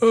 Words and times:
You 0.00 0.08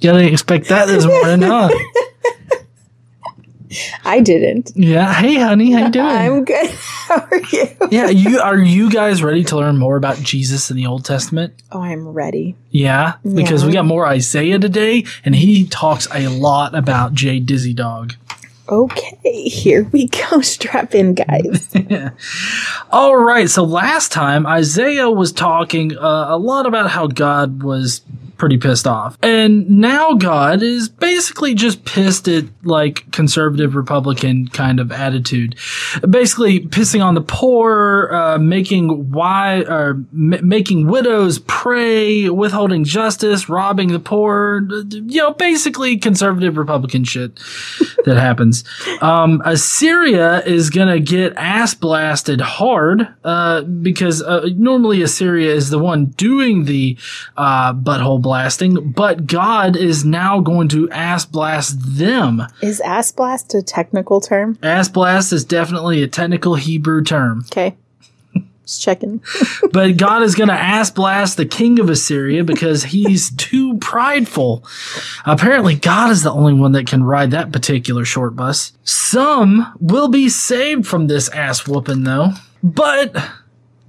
didn't 0.00 0.32
expect 0.32 0.68
that 0.68 0.86
this 0.86 1.06
morning, 1.06 1.42
huh? 1.42 1.68
I 4.04 4.20
didn't. 4.20 4.72
Yeah. 4.74 5.12
Hey, 5.12 5.36
honey, 5.36 5.72
how 5.72 5.86
you 5.86 5.90
doing? 5.90 6.06
I'm 6.06 6.44
good. 6.44 6.70
How 7.02 7.16
are 7.30 7.40
you? 7.52 7.64
yeah. 7.90 8.08
You 8.08 8.40
are 8.40 8.56
you 8.58 8.90
guys 8.90 9.22
ready 9.22 9.44
to 9.44 9.56
learn 9.56 9.76
more 9.76 9.96
about 9.96 10.18
Jesus 10.18 10.70
in 10.70 10.76
the 10.76 10.86
Old 10.86 11.04
Testament? 11.04 11.52
Oh, 11.70 11.82
I'm 11.82 12.08
ready. 12.08 12.54
Yeah, 12.70 13.14
because 13.22 13.62
Yeah. 13.62 13.66
we 13.66 13.72
got 13.74 13.84
more 13.86 14.06
Isaiah 14.06 14.58
today, 14.58 15.04
and 15.24 15.34
he 15.34 15.66
talks 15.66 16.06
a 16.14 16.28
lot 16.28 16.74
about 16.74 17.12
Jay 17.12 17.38
Dizzy 17.40 17.74
Dog. 17.74 18.14
Okay, 18.72 19.18
here 19.48 19.84
we 19.92 20.08
go. 20.08 20.40
Strap 20.40 20.94
in, 20.94 21.12
guys. 21.12 21.68
All 22.90 23.16
right. 23.16 23.48
So 23.50 23.64
last 23.64 24.12
time 24.12 24.46
Isaiah 24.46 25.10
was 25.10 25.30
talking 25.30 25.96
uh, 25.96 26.26
a 26.30 26.38
lot 26.38 26.64
about 26.64 26.90
how 26.90 27.06
God 27.06 27.62
was 27.62 28.00
pretty 28.42 28.58
pissed 28.58 28.88
off, 28.88 29.16
and 29.22 29.70
now 29.70 30.14
God 30.14 30.64
is 30.64 30.88
basically 30.88 31.54
just 31.54 31.84
pissed 31.84 32.26
at 32.26 32.44
like 32.64 33.08
conservative 33.12 33.76
Republican 33.76 34.48
kind 34.48 34.80
of 34.80 34.90
attitude, 34.90 35.54
basically 36.10 36.58
pissing 36.58 37.04
on 37.04 37.14
the 37.14 37.20
poor, 37.20 38.10
uh, 38.12 38.38
making 38.38 39.12
why 39.12 39.60
or 39.60 39.90
m- 40.12 40.40
making 40.42 40.88
widows 40.88 41.38
pray, 41.46 42.28
withholding 42.28 42.82
justice, 42.82 43.48
robbing 43.48 43.92
the 43.92 44.00
poor. 44.00 44.66
You 44.90 45.20
know, 45.20 45.34
basically 45.34 45.96
conservative 45.96 46.56
Republican 46.56 47.04
shit 47.04 47.38
that 48.06 48.16
happens. 48.16 48.64
Um, 49.00 49.40
Assyria 49.44 50.42
is 50.44 50.68
gonna 50.68 50.98
get 50.98 51.34
ass 51.36 51.74
blasted 51.74 52.40
hard 52.40 53.06
uh, 53.22 53.60
because 53.62 54.20
uh, 54.20 54.48
normally 54.56 55.00
Assyria 55.00 55.54
is 55.54 55.70
the 55.70 55.78
one 55.78 56.06
doing 56.06 56.64
the 56.64 56.98
uh, 57.36 57.72
butthole 57.72 58.20
blasting, 58.32 58.92
but 58.92 59.26
God 59.26 59.76
is 59.76 60.06
now 60.06 60.40
going 60.40 60.66
to 60.68 60.90
ass 60.90 61.26
blast 61.26 61.76
them. 61.98 62.42
Is 62.62 62.80
ass 62.80 63.12
blast 63.12 63.54
a 63.54 63.60
technical 63.60 64.22
term? 64.22 64.58
Ass 64.62 64.88
blast 64.88 65.34
is 65.34 65.44
definitely 65.44 66.02
a 66.02 66.08
technical 66.08 66.54
Hebrew 66.54 67.04
term, 67.04 67.44
Okay. 67.50 67.76
Just 68.64 68.80
checking. 68.80 69.22
but 69.72 69.98
God 69.98 70.22
is 70.22 70.34
going 70.34 70.48
to 70.48 70.54
ass 70.54 70.88
blast 70.90 71.36
the 71.36 71.44
king 71.44 71.78
of 71.78 71.90
Assyria 71.90 72.42
because 72.42 72.84
he's 72.84 73.30
too 73.36 73.76
prideful. 73.76 74.64
Apparently, 75.26 75.74
God 75.74 76.10
is 76.10 76.22
the 76.22 76.32
only 76.32 76.54
one 76.54 76.72
that 76.72 76.86
can 76.86 77.04
ride 77.04 77.32
that 77.32 77.52
particular 77.52 78.06
short 78.06 78.34
bus. 78.34 78.72
Some 78.82 79.74
will 79.78 80.08
be 80.08 80.30
saved 80.30 80.86
from 80.86 81.06
this 81.06 81.28
ass 81.28 81.68
whooping, 81.68 82.04
though. 82.04 82.30
But 82.62 83.14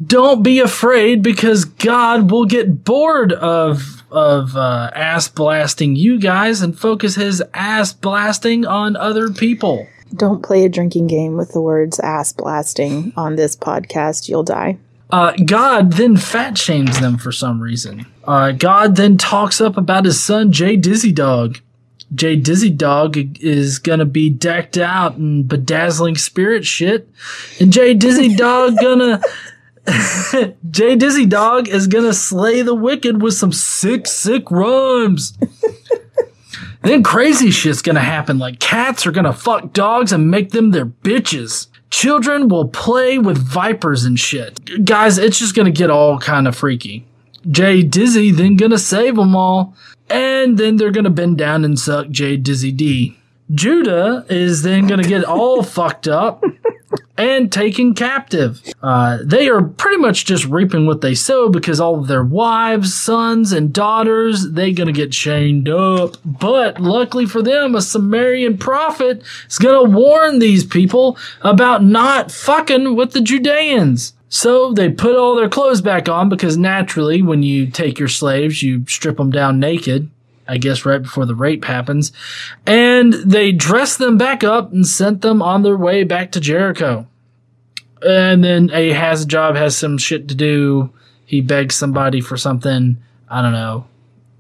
don't 0.05 0.44
be 0.44 0.59
afraid 0.59 1.22
because 1.22 1.63
God 1.63 2.30
will 2.30 2.45
get 2.45 2.83
bored 2.83 3.31
of 3.31 4.02
of 4.14 4.56
uh, 4.56 4.92
ass 4.94 5.28
blasting 5.28 5.95
you 5.95 6.19
guys 6.19 6.61
and 6.61 6.78
focus 6.80 7.16
his 7.16 7.44
ass 7.53 7.92
blasting 7.92 8.66
on 8.66 8.95
other 8.95 9.30
people. 9.31 9.88
Don't 10.16 10.44
play 10.44 10.64
a 10.64 10.69
drinking 10.69 11.08
game 11.08 11.36
with 11.36 11.53
the 11.53 11.61
words 11.61 12.00
ass 12.00 12.31
blasting 12.31 13.11
on 13.17 13.36
this 13.36 13.56
podcast. 13.56 14.30
You'll 14.30 14.44
die. 14.44 14.78
Uh, 15.09 15.34
God 15.45 15.94
then 15.94 16.17
fat 16.17 16.58
shames 16.58 17.00
them 17.00 17.17
for 17.17 17.31
some 17.31 17.61
reason. 17.61 18.06
Uh, 18.23 18.52
God 18.52 18.95
then 18.95 19.17
talks 19.17 19.59
up 19.59 19.78
about 19.78 20.06
his 20.06 20.23
son 20.23 20.52
Jay 20.52 20.75
Dizzy 20.75 21.11
Dog. 21.11 21.59
Jay 22.16 22.36
Dizzy 22.36 22.69
Dog 22.69 23.17
is 23.41 23.80
gonna 23.80 24.06
be 24.06 24.30
decked 24.30 24.78
out 24.78 25.16
in 25.16 25.44
bedazzling 25.47 26.16
spirit 26.16 26.66
shit, 26.66 27.09
and 27.59 27.73
Jay 27.73 27.94
Dizzy 27.94 28.36
Dog 28.36 28.75
gonna 28.80 29.19
Jay 30.69 30.95
Dizzy 30.95 31.25
Dog 31.25 31.67
is 31.67 31.87
gonna 31.87 32.13
slay 32.13 32.61
the 32.61 32.75
wicked 32.75 33.21
with 33.21 33.33
some 33.33 33.51
sick, 33.51 34.07
sick 34.07 34.49
rhymes. 34.49 35.38
then 36.83 37.03
crazy 37.03 37.51
shit's 37.51 37.81
gonna 37.81 37.99
happen. 37.99 38.39
Like 38.39 38.59
cats 38.59 39.05
are 39.05 39.11
gonna 39.11 39.33
fuck 39.33 39.73
dogs 39.73 40.11
and 40.11 40.31
make 40.31 40.51
them 40.51 40.72
their 40.72 40.85
bitches. 40.85 41.67
Children 41.89 42.47
will 42.47 42.67
play 42.67 43.17
with 43.17 43.38
vipers 43.38 44.03
and 44.03 44.19
shit. 44.19 44.85
Guys, 44.85 45.17
it's 45.17 45.39
just 45.39 45.55
gonna 45.55 45.72
get 45.72 45.89
all 45.89 46.17
kind 46.17 46.47
of 46.47 46.55
freaky. 46.55 47.05
Jay 47.49 47.83
Dizzy 47.83 48.31
then 48.31 48.55
gonna 48.55 48.77
save 48.77 49.16
them 49.16 49.35
all, 49.35 49.75
and 50.09 50.57
then 50.57 50.77
they're 50.77 50.91
gonna 50.91 51.09
bend 51.09 51.38
down 51.38 51.66
and 51.66 51.77
suck 51.77 52.09
Jay 52.09 52.38
Dizzy 52.38 52.72
D. 52.72 53.17
Judah 53.51 54.25
is 54.29 54.63
then 54.63 54.87
gonna 54.87 55.03
get 55.03 55.23
all 55.23 55.63
fucked 55.63 56.07
up 56.07 56.43
and 57.17 57.51
taken 57.51 57.93
captive. 57.93 58.61
Uh, 58.81 59.19
they 59.23 59.47
are 59.47 59.61
pretty 59.61 59.97
much 59.97 60.25
just 60.25 60.45
reaping 60.45 60.85
what 60.85 61.01
they 61.01 61.13
sow 61.13 61.49
because 61.49 61.79
all 61.79 61.99
of 61.99 62.07
their 62.07 62.23
wives, 62.23 62.93
sons, 62.93 63.51
and 63.51 63.73
daughters, 63.73 64.51
they're 64.51 64.73
gonna 64.73 64.91
get 64.91 65.11
chained 65.11 65.69
up. 65.69 66.17
But 66.25 66.79
luckily 66.79 67.25
for 67.25 67.41
them, 67.41 67.75
a 67.75 67.81
Sumerian 67.81 68.57
prophet 68.57 69.23
is 69.49 69.59
gonna 69.59 69.89
warn 69.89 70.39
these 70.39 70.63
people 70.63 71.17
about 71.41 71.83
not 71.83 72.31
fucking 72.31 72.95
with 72.95 73.11
the 73.11 73.21
Judeans. 73.21 74.13
So 74.29 74.73
they 74.73 74.89
put 74.89 75.15
all 75.15 75.35
their 75.35 75.47
clothes 75.47 75.81
back 75.81 76.09
on 76.09 76.27
because 76.27 76.57
naturally, 76.57 77.21
when 77.21 77.43
you 77.43 77.67
take 77.67 77.99
your 77.99 78.07
slaves, 78.07 78.63
you 78.63 78.83
strip 78.87 79.17
them 79.17 79.29
down 79.29 79.59
naked. 79.59 80.09
I 80.47 80.57
guess 80.57 80.85
right 80.85 81.01
before 81.01 81.25
the 81.25 81.35
rape 81.35 81.65
happens. 81.65 82.11
And 82.65 83.13
they 83.13 83.51
dressed 83.51 83.97
them 83.97 84.17
back 84.17 84.43
up 84.43 84.71
and 84.71 84.85
sent 84.85 85.21
them 85.21 85.41
on 85.41 85.63
their 85.63 85.77
way 85.77 86.03
back 86.03 86.31
to 86.33 86.39
Jericho. 86.39 87.07
And 88.01 88.43
then 88.43 88.67
Ahazjob 88.69 88.95
has 88.95 89.21
a 89.21 89.27
job, 89.27 89.55
has 89.55 89.77
some 89.77 89.97
shit 89.97 90.27
to 90.27 90.35
do. 90.35 90.91
He 91.25 91.41
begs 91.41 91.75
somebody 91.75 92.19
for 92.21 92.35
something. 92.35 92.97
I 93.29 93.41
don't 93.41 93.53
know. 93.53 93.87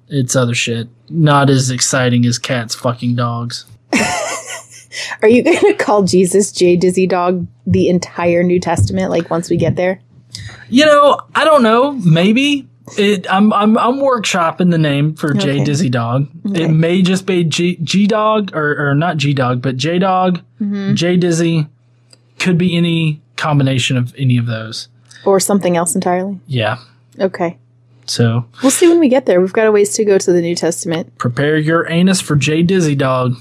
It's 0.09 0.35
other 0.35 0.53
shit. 0.53 0.89
Not 1.09 1.49
as 1.49 1.71
exciting 1.71 2.25
as 2.25 2.37
cats 2.37 2.75
fucking 2.75 3.15
dogs. 3.15 3.65
Are 5.21 5.29
you 5.29 5.43
going 5.43 5.57
to 5.59 5.73
call 5.73 6.03
Jesus 6.03 6.51
J 6.51 6.75
Dizzy 6.75 7.07
Dog 7.07 7.47
the 7.65 7.87
entire 7.89 8.43
New 8.43 8.59
Testament? 8.59 9.09
Like 9.09 9.29
once 9.29 9.49
we 9.49 9.57
get 9.57 9.75
there? 9.75 10.01
You 10.69 10.85
know, 10.85 11.19
I 11.33 11.45
don't 11.45 11.63
know. 11.63 11.93
Maybe 11.93 12.67
it. 12.97 13.25
I'm 13.31 13.51
I'm 13.53 13.77
I'm 13.77 13.95
workshopping 13.95 14.71
the 14.71 14.77
name 14.77 15.15
for 15.15 15.33
J 15.33 15.63
Dizzy 15.63 15.89
Dog. 15.89 16.27
Okay. 16.49 16.63
It 16.63 16.69
may 16.69 17.01
just 17.01 17.25
be 17.25 17.43
G 17.43 17.77
G 17.83 18.07
Dog 18.07 18.55
or 18.55 18.89
or 18.89 18.95
not 18.95 19.17
G 19.17 19.33
Dog, 19.33 19.61
but 19.61 19.77
J 19.77 19.99
Dog, 19.99 20.41
Mm-hmm. 20.61 20.93
J 20.95 21.17
Dizzy. 21.17 21.67
Could 22.39 22.57
be 22.57 22.75
any 22.75 23.21
combination 23.37 23.95
of 23.95 24.13
any 24.17 24.37
of 24.37 24.47
those. 24.47 24.89
Or 25.25 25.39
something 25.39 25.77
else 25.77 25.95
entirely? 25.95 26.39
Yeah. 26.47 26.77
Okay. 27.19 27.57
So 28.05 28.43
We'll 28.61 28.71
see 28.71 28.89
when 28.89 28.99
we 28.99 29.07
get 29.07 29.25
there. 29.25 29.39
We've 29.39 29.53
got 29.53 29.65
a 29.67 29.71
ways 29.71 29.93
to 29.95 30.03
go 30.03 30.17
to 30.17 30.33
the 30.33 30.41
New 30.41 30.55
Testament. 30.55 31.17
prepare 31.17 31.57
your 31.57 31.89
anus 31.89 32.19
for 32.19 32.35
J 32.35 32.63
Dizzy 32.63 32.95
Dog. 32.95 33.35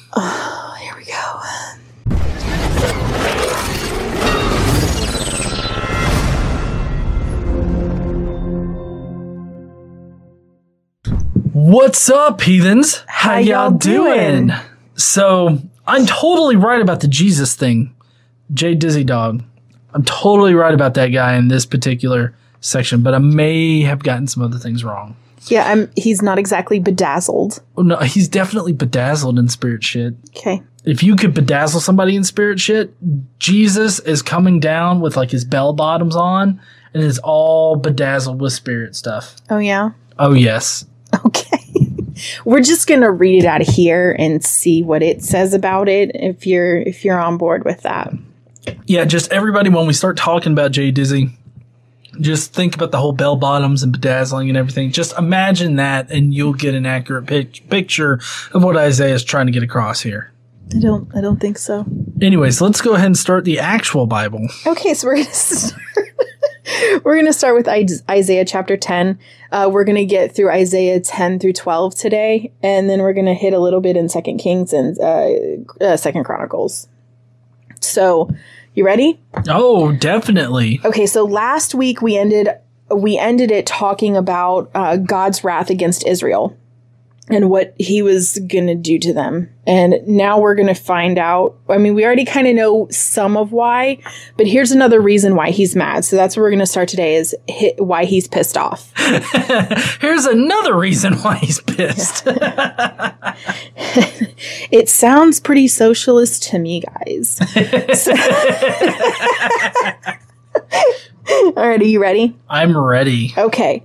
What's 11.72 12.10
up, 12.10 12.42
heathens? 12.42 13.02
How, 13.06 13.38
y'all, 13.38 13.46
y'all 13.46 13.70
doing? 13.70 14.48
doing? 14.48 14.60
So 14.94 15.58
I'm 15.86 16.04
totally 16.04 16.54
right 16.54 16.82
about 16.82 17.00
the 17.00 17.08
Jesus 17.08 17.54
thing, 17.54 17.94
Jay 18.52 18.74
Dizzy 18.74 19.04
Dog. 19.04 19.42
I'm 19.94 20.04
totally 20.04 20.52
right 20.52 20.74
about 20.74 20.92
that 20.94 21.06
guy 21.06 21.34
in 21.34 21.48
this 21.48 21.64
particular 21.64 22.36
section, 22.60 23.02
but 23.02 23.14
I 23.14 23.18
may 23.20 23.80
have 23.84 24.02
gotten 24.02 24.26
some 24.26 24.42
other 24.42 24.58
things 24.58 24.84
wrong. 24.84 25.16
Yeah, 25.46 25.66
I'm 25.66 25.90
he's 25.96 26.20
not 26.20 26.38
exactly 26.38 26.78
bedazzled. 26.78 27.62
Oh, 27.78 27.80
no, 27.80 27.96
he's 28.00 28.28
definitely 28.28 28.74
bedazzled 28.74 29.38
in 29.38 29.48
spirit 29.48 29.82
shit. 29.82 30.14
Okay. 30.36 30.62
If 30.84 31.02
you 31.02 31.16
could 31.16 31.32
bedazzle 31.32 31.80
somebody 31.80 32.16
in 32.16 32.24
spirit 32.24 32.60
shit, 32.60 32.94
Jesus 33.38 33.98
is 34.00 34.20
coming 34.20 34.60
down 34.60 35.00
with 35.00 35.16
like 35.16 35.30
his 35.30 35.46
bell 35.46 35.72
bottoms 35.72 36.16
on 36.16 36.60
and 36.92 37.02
is 37.02 37.18
all 37.20 37.76
bedazzled 37.76 38.42
with 38.42 38.52
spirit 38.52 38.94
stuff. 38.94 39.36
Oh 39.48 39.56
yeah. 39.56 39.92
Oh 40.18 40.34
yes. 40.34 40.84
Okay. 41.26 41.61
We're 42.44 42.60
just 42.60 42.86
going 42.86 43.00
to 43.02 43.10
read 43.10 43.44
it 43.44 43.46
out 43.46 43.60
of 43.60 43.66
here 43.66 44.14
and 44.18 44.44
see 44.44 44.82
what 44.82 45.02
it 45.02 45.22
says 45.22 45.54
about 45.54 45.88
it 45.88 46.10
if 46.14 46.46
you're 46.46 46.76
if 46.76 47.04
you're 47.04 47.18
on 47.20 47.38
board 47.38 47.64
with 47.64 47.82
that. 47.82 48.12
Yeah, 48.86 49.04
just 49.04 49.32
everybody 49.32 49.68
when 49.70 49.86
we 49.86 49.92
start 49.92 50.16
talking 50.16 50.52
about 50.52 50.70
Jay 50.72 50.90
Dizzy, 50.90 51.30
just 52.20 52.52
think 52.52 52.74
about 52.74 52.90
the 52.90 52.98
whole 52.98 53.12
bell 53.12 53.36
bottoms 53.36 53.82
and 53.82 53.92
bedazzling 53.92 54.48
and 54.48 54.56
everything. 54.56 54.92
Just 54.92 55.16
imagine 55.18 55.76
that 55.76 56.10
and 56.10 56.32
you'll 56.32 56.52
get 56.52 56.74
an 56.74 56.86
accurate 56.86 57.26
pic- 57.26 57.68
picture 57.68 58.20
of 58.52 58.62
what 58.62 58.76
Isaiah 58.76 59.14
is 59.14 59.24
trying 59.24 59.46
to 59.46 59.52
get 59.52 59.62
across 59.62 60.00
here. 60.00 60.32
I 60.74 60.78
don't 60.78 61.14
I 61.14 61.20
don't 61.20 61.40
think 61.40 61.58
so. 61.58 61.84
Anyways, 62.20 62.60
let's 62.60 62.80
go 62.80 62.94
ahead 62.94 63.06
and 63.06 63.18
start 63.18 63.44
the 63.44 63.58
actual 63.58 64.06
Bible. 64.06 64.46
Okay, 64.66 64.94
so 64.94 65.06
we're 65.08 65.16
gonna 65.16 65.26
start. 65.32 65.80
we're 67.04 67.16
gonna 67.16 67.32
start 67.32 67.54
with 67.54 67.68
Isaiah 67.68 68.44
chapter 68.44 68.76
ten. 68.76 69.18
Uh, 69.50 69.68
we're 69.72 69.84
gonna 69.84 70.04
get 70.04 70.34
through 70.34 70.50
Isaiah 70.50 71.00
ten 71.00 71.38
through 71.38 71.52
twelve 71.54 71.94
today, 71.94 72.52
and 72.62 72.88
then 72.88 73.00
we're 73.00 73.12
gonna 73.12 73.34
hit 73.34 73.52
a 73.52 73.58
little 73.58 73.80
bit 73.80 73.96
in 73.96 74.08
Second 74.08 74.38
Kings 74.38 74.72
and 74.72 74.98
uh, 75.00 75.84
uh, 75.84 75.96
Second 75.96 76.24
Chronicles. 76.24 76.88
So, 77.80 78.30
you 78.74 78.84
ready? 78.84 79.20
Oh, 79.48 79.92
definitely. 79.92 80.80
Okay, 80.84 81.06
so 81.06 81.24
last 81.24 81.74
week 81.74 82.00
we 82.00 82.16
ended 82.16 82.48
we 82.94 83.18
ended 83.18 83.50
it 83.50 83.66
talking 83.66 84.16
about 84.16 84.70
uh, 84.74 84.96
God's 84.96 85.42
wrath 85.42 85.70
against 85.70 86.06
Israel 86.06 86.56
and 87.32 87.50
what 87.50 87.74
he 87.78 88.02
was 88.02 88.38
going 88.46 88.66
to 88.66 88.74
do 88.74 88.98
to 88.98 89.12
them. 89.12 89.48
And 89.66 89.94
now 90.06 90.40
we're 90.40 90.54
going 90.54 90.68
to 90.68 90.74
find 90.74 91.18
out. 91.18 91.56
I 91.68 91.78
mean, 91.78 91.94
we 91.94 92.04
already 92.04 92.24
kind 92.24 92.48
of 92.48 92.54
know 92.54 92.88
some 92.90 93.36
of 93.36 93.52
why, 93.52 93.98
but 94.36 94.46
here's 94.46 94.72
another 94.72 95.00
reason 95.00 95.36
why 95.36 95.50
he's 95.50 95.76
mad. 95.76 96.04
So 96.04 96.16
that's 96.16 96.36
what 96.36 96.42
we're 96.42 96.50
going 96.50 96.60
to 96.60 96.66
start 96.66 96.88
today 96.88 97.14
is 97.14 97.34
hit, 97.48 97.82
why 97.82 98.04
he's 98.04 98.28
pissed 98.28 98.56
off. 98.56 98.92
here's 100.00 100.26
another 100.26 100.76
reason 100.76 101.14
why 101.14 101.36
he's 101.36 101.60
pissed. 101.60 102.24
it 104.70 104.88
sounds 104.88 105.40
pretty 105.40 105.68
socialist 105.68 106.42
to 106.44 106.58
me, 106.58 106.80
guys. 106.80 107.40
All 111.28 111.52
right, 111.54 111.80
are 111.80 111.84
you 111.84 112.00
ready? 112.00 112.36
I'm 112.48 112.76
ready. 112.76 113.32
Okay. 113.38 113.84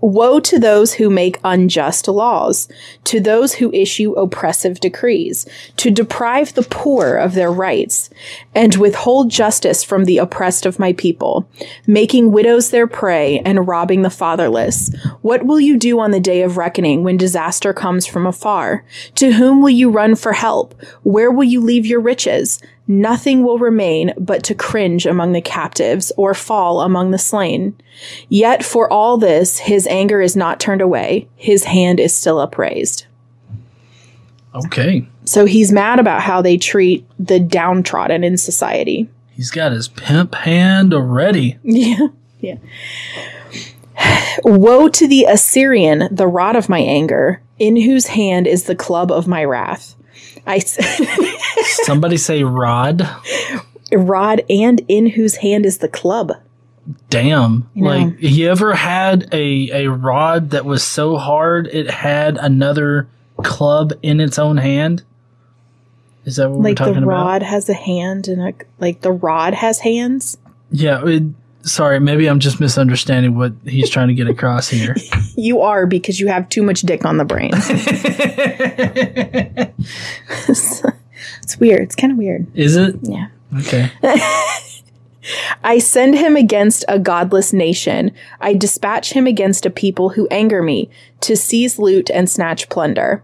Woe 0.00 0.40
to 0.40 0.58
those 0.58 0.94
who 0.94 1.10
make 1.10 1.40
unjust 1.44 2.08
laws, 2.08 2.68
to 3.04 3.20
those 3.20 3.54
who 3.54 3.72
issue 3.72 4.12
oppressive 4.12 4.80
decrees, 4.80 5.46
to 5.76 5.90
deprive 5.90 6.54
the 6.54 6.62
poor 6.62 7.16
of 7.16 7.34
their 7.34 7.52
rights, 7.52 8.10
and 8.54 8.74
withhold 8.76 9.30
justice 9.30 9.84
from 9.84 10.04
the 10.04 10.18
oppressed 10.18 10.64
of 10.66 10.78
my 10.78 10.92
people, 10.94 11.48
making 11.86 12.32
widows 12.32 12.70
their 12.70 12.86
prey 12.86 13.40
and 13.40 13.68
robbing 13.68 14.02
the 14.02 14.10
fatherless. 14.10 14.90
What 15.22 15.44
will 15.44 15.60
you 15.60 15.76
do 15.76 16.00
on 16.00 16.10
the 16.10 16.20
day 16.20 16.42
of 16.42 16.56
reckoning 16.56 17.04
when 17.04 17.16
disaster 17.16 17.72
comes 17.72 18.06
from 18.06 18.26
afar? 18.26 18.84
To 19.16 19.32
whom 19.32 19.62
will 19.62 19.70
you 19.70 19.90
run 19.90 20.14
for 20.14 20.32
help? 20.32 20.74
Where 21.02 21.30
will 21.30 21.44
you 21.44 21.60
leave 21.60 21.86
your 21.86 22.00
riches? 22.00 22.60
Nothing 22.90 23.44
will 23.44 23.60
remain 23.60 24.12
but 24.18 24.42
to 24.42 24.54
cringe 24.56 25.06
among 25.06 25.30
the 25.30 25.40
captives 25.40 26.10
or 26.16 26.34
fall 26.34 26.80
among 26.80 27.12
the 27.12 27.18
slain. 27.18 27.80
Yet 28.28 28.64
for 28.64 28.92
all 28.92 29.16
this, 29.16 29.58
his 29.58 29.86
anger 29.86 30.20
is 30.20 30.34
not 30.34 30.58
turned 30.58 30.80
away. 30.80 31.28
His 31.36 31.62
hand 31.62 32.00
is 32.00 32.12
still 32.12 32.40
upraised. 32.40 33.06
Okay. 34.56 35.06
So 35.24 35.44
he's 35.44 35.70
mad 35.70 36.00
about 36.00 36.22
how 36.22 36.42
they 36.42 36.56
treat 36.56 37.06
the 37.16 37.38
downtrodden 37.38 38.24
in 38.24 38.36
society. 38.36 39.08
He's 39.30 39.52
got 39.52 39.70
his 39.70 39.86
pimp 39.86 40.34
hand 40.34 40.92
already. 40.92 41.58
Yeah. 41.62 42.08
Yeah. 42.40 42.56
Woe 44.42 44.88
to 44.88 45.06
the 45.06 45.26
Assyrian, 45.28 46.08
the 46.10 46.26
rod 46.26 46.56
of 46.56 46.68
my 46.68 46.80
anger, 46.80 47.40
in 47.56 47.76
whose 47.76 48.08
hand 48.08 48.48
is 48.48 48.64
the 48.64 48.74
club 48.74 49.12
of 49.12 49.28
my 49.28 49.44
wrath. 49.44 49.94
I 50.46 50.58
Somebody 51.84 52.16
say 52.16 52.42
rod. 52.44 53.08
Rod 53.92 54.42
and 54.48 54.80
in 54.88 55.06
whose 55.06 55.36
hand 55.36 55.66
is 55.66 55.78
the 55.78 55.88
club. 55.88 56.32
Damn. 57.08 57.68
You 57.74 57.82
know. 57.82 57.88
Like 57.90 58.14
you 58.18 58.50
ever 58.50 58.74
had 58.74 59.32
a 59.32 59.84
a 59.84 59.90
rod 59.90 60.50
that 60.50 60.64
was 60.64 60.82
so 60.82 61.16
hard 61.16 61.66
it 61.68 61.90
had 61.90 62.36
another 62.38 63.08
club 63.42 63.92
in 64.02 64.20
its 64.20 64.38
own 64.38 64.56
hand? 64.56 65.02
Is 66.24 66.36
that 66.36 66.50
what 66.50 66.60
like 66.60 66.78
we're 66.78 66.86
talking 66.86 67.02
about? 67.02 67.06
Like 67.06 67.06
the 67.06 67.08
about? 67.08 67.24
rod 67.24 67.42
has 67.42 67.68
a 67.68 67.74
hand 67.74 68.28
and 68.28 68.42
a 68.42 68.54
like 68.78 69.00
the 69.00 69.12
rod 69.12 69.54
has 69.54 69.80
hands? 69.80 70.38
Yeah, 70.70 71.02
it, 71.04 71.24
sorry, 71.62 72.00
maybe 72.00 72.28
I'm 72.28 72.40
just 72.40 72.60
misunderstanding 72.60 73.36
what 73.36 73.52
he's 73.64 73.90
trying 73.90 74.08
to 74.08 74.14
get 74.14 74.28
across 74.28 74.68
here. 74.68 74.96
you 75.36 75.60
are 75.60 75.86
because 75.86 76.20
you 76.20 76.28
have 76.28 76.48
too 76.48 76.62
much 76.62 76.82
dick 76.82 77.04
on 77.04 77.16
the 77.16 77.24
brain. 77.24 77.50
it's 81.42 81.58
weird. 81.58 81.82
It's 81.82 81.96
kind 81.96 82.12
of 82.12 82.18
weird. 82.18 82.46
Is 82.54 82.76
it? 82.76 82.96
Yeah. 83.02 83.28
Okay. 83.58 83.90
I 85.62 85.78
send 85.78 86.14
him 86.14 86.36
against 86.36 86.84
a 86.88 86.98
godless 86.98 87.52
nation. 87.52 88.12
I 88.40 88.54
dispatch 88.54 89.12
him 89.12 89.26
against 89.26 89.66
a 89.66 89.70
people 89.70 90.10
who 90.10 90.26
anger 90.30 90.62
me, 90.62 90.90
to 91.20 91.36
seize 91.36 91.78
loot 91.78 92.10
and 92.10 92.28
snatch 92.28 92.68
plunder, 92.68 93.22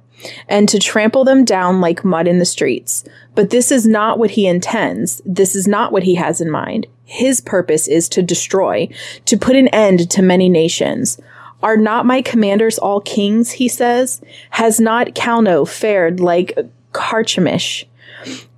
and 0.48 0.68
to 0.68 0.78
trample 0.78 1.24
them 1.24 1.44
down 1.44 1.80
like 1.80 2.04
mud 2.04 2.26
in 2.26 2.38
the 2.38 2.44
streets. 2.44 3.04
But 3.34 3.50
this 3.50 3.70
is 3.70 3.86
not 3.86 4.18
what 4.18 4.32
he 4.32 4.46
intends. 4.46 5.20
This 5.24 5.54
is 5.54 5.66
not 5.66 5.92
what 5.92 6.04
he 6.04 6.14
has 6.14 6.40
in 6.40 6.50
mind. 6.50 6.86
His 7.04 7.40
purpose 7.40 7.86
is 7.86 8.08
to 8.10 8.22
destroy, 8.22 8.88
to 9.26 9.36
put 9.36 9.56
an 9.56 9.68
end 9.68 10.10
to 10.10 10.22
many 10.22 10.48
nations. 10.48 11.20
Are 11.62 11.76
not 11.76 12.06
my 12.06 12.20
commanders 12.20 12.78
all 12.78 13.00
kings, 13.00 13.52
he 13.52 13.68
says? 13.68 14.20
Has 14.50 14.80
not 14.80 15.08
Calno 15.08 15.66
fared 15.66 16.20
like 16.20 16.58
Carchemish? 16.92 17.84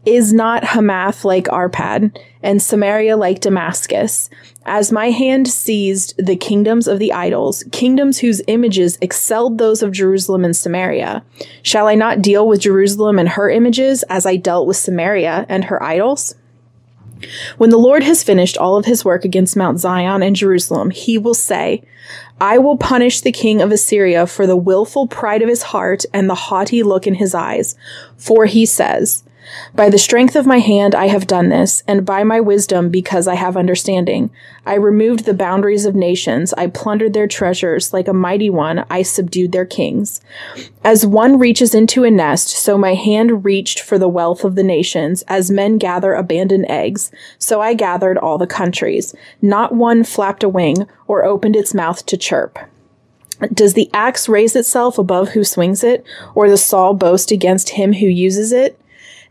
Is 0.04 0.32
not 0.32 0.64
Hamath 0.64 1.24
like 1.24 1.44
Arpad, 1.44 2.18
and 2.42 2.62
Samaria 2.62 3.16
like 3.16 3.40
Damascus? 3.40 4.30
As 4.70 4.92
my 4.92 5.10
hand 5.10 5.48
seized 5.48 6.14
the 6.18 6.36
kingdoms 6.36 6.86
of 6.86 6.98
the 6.98 7.14
idols, 7.14 7.64
kingdoms 7.72 8.18
whose 8.18 8.42
images 8.48 8.98
excelled 9.00 9.56
those 9.56 9.82
of 9.82 9.92
Jerusalem 9.92 10.44
and 10.44 10.54
Samaria, 10.54 11.24
shall 11.62 11.86
I 11.86 11.94
not 11.94 12.20
deal 12.20 12.46
with 12.46 12.60
Jerusalem 12.60 13.18
and 13.18 13.30
her 13.30 13.48
images 13.48 14.02
as 14.04 14.26
I 14.26 14.36
dealt 14.36 14.66
with 14.66 14.76
Samaria 14.76 15.46
and 15.48 15.64
her 15.64 15.82
idols? 15.82 16.34
When 17.56 17.70
the 17.70 17.78
Lord 17.78 18.02
has 18.02 18.22
finished 18.22 18.58
all 18.58 18.76
of 18.76 18.84
his 18.84 19.06
work 19.06 19.24
against 19.24 19.56
Mount 19.56 19.80
Zion 19.80 20.22
and 20.22 20.36
Jerusalem, 20.36 20.90
he 20.90 21.16
will 21.16 21.34
say, 21.34 21.82
I 22.38 22.58
will 22.58 22.76
punish 22.76 23.22
the 23.22 23.32
king 23.32 23.62
of 23.62 23.72
Assyria 23.72 24.26
for 24.26 24.46
the 24.46 24.56
wilful 24.56 25.06
pride 25.06 25.40
of 25.40 25.48
his 25.48 25.62
heart 25.62 26.04
and 26.12 26.28
the 26.28 26.34
haughty 26.34 26.82
look 26.82 27.06
in 27.06 27.14
his 27.14 27.34
eyes. 27.34 27.74
For 28.18 28.44
he 28.44 28.66
says, 28.66 29.24
by 29.74 29.88
the 29.88 29.98
strength 29.98 30.36
of 30.36 30.46
my 30.46 30.58
hand 30.58 30.94
I 30.94 31.06
have 31.06 31.26
done 31.26 31.48
this, 31.48 31.82
and 31.86 32.04
by 32.04 32.24
my 32.24 32.40
wisdom 32.40 32.90
because 32.90 33.28
I 33.28 33.34
have 33.34 33.56
understanding. 33.56 34.30
I 34.66 34.74
removed 34.74 35.24
the 35.24 35.34
boundaries 35.34 35.84
of 35.84 35.94
nations, 35.94 36.52
I 36.54 36.66
plundered 36.66 37.14
their 37.14 37.26
treasures, 37.26 37.92
like 37.92 38.08
a 38.08 38.12
mighty 38.12 38.50
one, 38.50 38.84
I 38.90 39.02
subdued 39.02 39.52
their 39.52 39.64
kings. 39.64 40.20
As 40.84 41.06
one 41.06 41.38
reaches 41.38 41.74
into 41.74 42.04
a 42.04 42.10
nest, 42.10 42.48
so 42.48 42.76
my 42.76 42.94
hand 42.94 43.44
reached 43.44 43.80
for 43.80 43.98
the 43.98 44.08
wealth 44.08 44.44
of 44.44 44.54
the 44.54 44.62
nations, 44.62 45.22
as 45.28 45.50
men 45.50 45.78
gather 45.78 46.14
abandoned 46.14 46.66
eggs, 46.68 47.10
so 47.38 47.60
I 47.60 47.74
gathered 47.74 48.18
all 48.18 48.38
the 48.38 48.46
countries. 48.46 49.14
Not 49.40 49.74
one 49.74 50.04
flapped 50.04 50.42
a 50.42 50.48
wing, 50.48 50.86
or 51.06 51.24
opened 51.24 51.56
its 51.56 51.74
mouth 51.74 52.04
to 52.06 52.16
chirp. 52.16 52.58
Does 53.52 53.74
the 53.74 53.88
axe 53.94 54.28
raise 54.28 54.56
itself 54.56 54.98
above 54.98 55.30
who 55.30 55.44
swings 55.44 55.84
it, 55.84 56.04
or 56.34 56.50
the 56.50 56.56
saw 56.56 56.92
boast 56.92 57.30
against 57.30 57.70
him 57.70 57.92
who 57.94 58.06
uses 58.06 58.52
it? 58.52 58.78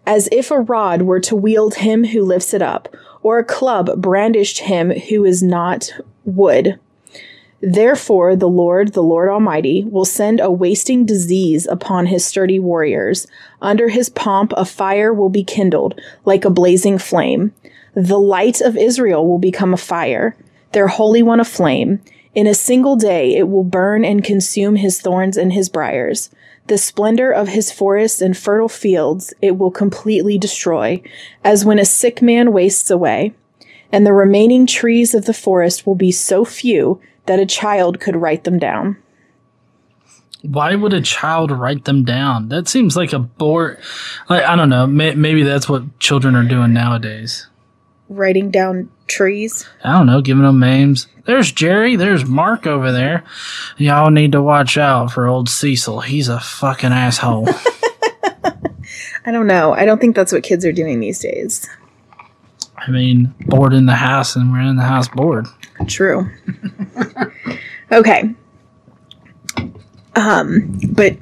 As 0.07 0.30
if 0.31 0.50
a 0.50 0.62
rod 0.62 1.01
were 1.01 1.19
to 1.19 1.36
wield 1.36 1.75
him 1.75 2.06
who 2.06 2.24
lifts 2.24 2.54
it 2.54 2.62
up, 2.62 2.88
or 3.22 3.38
a 3.38 3.43
club 3.43 4.01
brandished 4.01 4.60
him 4.60 4.89
who 4.89 5.25
is 5.25 5.43
not 5.43 5.93
wood. 6.24 6.79
Therefore, 7.60 8.36
the 8.36 8.48
Lord, 8.48 8.93
the 8.93 9.03
Lord 9.03 9.27
Almighty, 9.27 9.84
will 9.84 10.05
send 10.05 10.39
a 10.39 10.50
wasting 10.50 11.05
disease 11.05 11.67
upon 11.67 12.05
his 12.05 12.25
sturdy 12.25 12.58
warriors. 12.58 13.27
Under 13.62 13.89
his 13.89 14.10
pomp, 14.10 14.53
a 14.55 14.63
fire 14.63 15.13
will 15.13 15.29
be 15.29 15.43
kindled, 15.43 16.00
like 16.24 16.46
a 16.46 16.50
blazing 16.50 16.98
flame. 16.98 17.53
The 17.93 18.20
light 18.20 18.62
of 18.62 18.77
Israel 18.77 19.27
will 19.27 19.39
become 19.39 19.74
a 19.74 19.77
fire, 19.77 20.38
their 20.72 20.88
Holy 20.88 21.22
One 21.22 21.41
a 21.41 21.46
flame. 21.46 22.00
In 22.34 22.48
a 22.48 22.53
single 22.53 22.96
day, 22.96 23.36
it 23.36 23.50
will 23.50 23.63
burn 23.63 24.05
and 24.05 24.24
consume 24.24 24.77
his 24.77 25.01
thorns 25.01 25.36
and 25.36 25.51
his 25.51 25.67
briars. 25.67 26.29
The 26.67 26.77
splendor 26.77 27.31
of 27.31 27.47
his 27.47 27.71
forests 27.71 28.21
and 28.21 28.38
fertile 28.38 28.69
fields 28.69 29.33
it 29.41 29.57
will 29.57 29.71
completely 29.71 30.38
destroy, 30.38 31.01
as 31.43 31.63
when 31.63 31.79
a 31.79 31.86
sick 31.86 32.21
man 32.21 32.51
wastes 32.51 32.89
away. 32.91 33.33
And 33.91 34.05
the 34.05 34.13
remaining 34.13 34.67
trees 34.67 35.13
of 35.13 35.25
the 35.25 35.33
forest 35.33 35.88
will 35.88 35.95
be 35.95 36.12
so 36.12 36.43
few 36.43 37.00
that 37.25 37.39
a 37.39 37.45
child 37.45 38.01
could 38.01 38.17
write 38.17 38.43
them 38.43 38.59
down. 38.59 38.97
Why 40.41 40.75
would 40.75 40.93
a 40.93 41.01
child 41.01 41.51
write 41.51 41.86
them 41.86 42.03
down? 42.03 42.50
That 42.50 42.67
seems 42.67 42.97
like 42.97 43.13
a 43.13 43.19
bore. 43.19 43.79
Like, 44.29 44.43
I 44.43 44.55
don't 44.55 44.69
know. 44.69 44.86
May, 44.86 45.15
maybe 45.15 45.43
that's 45.43 45.69
what 45.69 46.00
children 46.00 46.36
are 46.36 46.43
doing 46.43 46.74
nowadays. 46.74 47.47
Writing 48.09 48.51
down 48.51 48.89
trees? 49.07 49.67
I 49.83 49.97
don't 49.97 50.07
know, 50.07 50.21
giving 50.21 50.43
them 50.43 50.59
names. 50.59 51.07
There's 51.25 51.51
Jerry. 51.51 51.95
There's 51.95 52.25
Mark 52.25 52.65
over 52.65 52.91
there. 52.91 53.23
Y'all 53.77 54.11
need 54.11 54.31
to 54.31 54.41
watch 54.41 54.77
out 54.77 55.11
for 55.11 55.27
old 55.27 55.49
Cecil. 55.49 56.01
He's 56.01 56.29
a 56.29 56.39
fucking 56.39 56.91
asshole. 56.91 57.49
I 59.25 59.31
don't 59.31 59.47
know. 59.47 59.73
I 59.73 59.85
don't 59.85 59.99
think 59.99 60.15
that's 60.15 60.31
what 60.31 60.43
kids 60.43 60.65
are 60.65 60.71
doing 60.71 60.99
these 60.99 61.19
days. 61.19 61.67
I 62.77 62.89
mean, 62.91 63.33
bored 63.41 63.73
in 63.73 63.85
the 63.85 63.95
house 63.95 64.35
and 64.35 64.51
we're 64.51 64.61
in 64.61 64.77
the 64.77 64.83
house 64.83 65.07
bored. 65.07 65.47
True. 65.87 66.29
okay. 67.91 68.33
Um, 70.15 70.79
but 70.91 71.17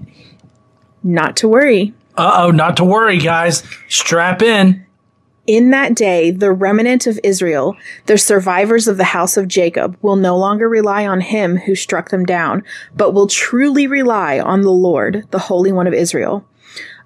not 1.03 1.37
to 1.37 1.47
worry. 1.47 1.93
Uh 2.17 2.43
oh, 2.43 2.51
not 2.51 2.77
to 2.77 2.85
worry, 2.85 3.17
guys. 3.17 3.63
Strap 3.89 4.41
in. 4.41 4.84
In 5.47 5.69
that 5.69 5.93
day, 5.93 6.31
the 6.31 6.51
remnant 6.51 7.05
of 7.05 7.19
Israel, 7.23 7.77
the 8.07 8.17
survivors 8.17 8.87
of 8.87 8.97
the 8.97 9.03
house 9.03 9.37
of 9.37 9.47
Jacob, 9.47 9.95
will 10.01 10.15
no 10.15 10.35
longer 10.35 10.67
rely 10.67 11.05
on 11.05 11.21
him 11.21 11.57
who 11.57 11.75
struck 11.75 12.09
them 12.09 12.25
down, 12.25 12.63
but 12.95 13.13
will 13.13 13.27
truly 13.27 13.85
rely 13.85 14.39
on 14.39 14.61
the 14.61 14.71
Lord, 14.71 15.25
the 15.29 15.37
Holy 15.37 15.71
One 15.71 15.85
of 15.85 15.93
Israel. 15.93 16.43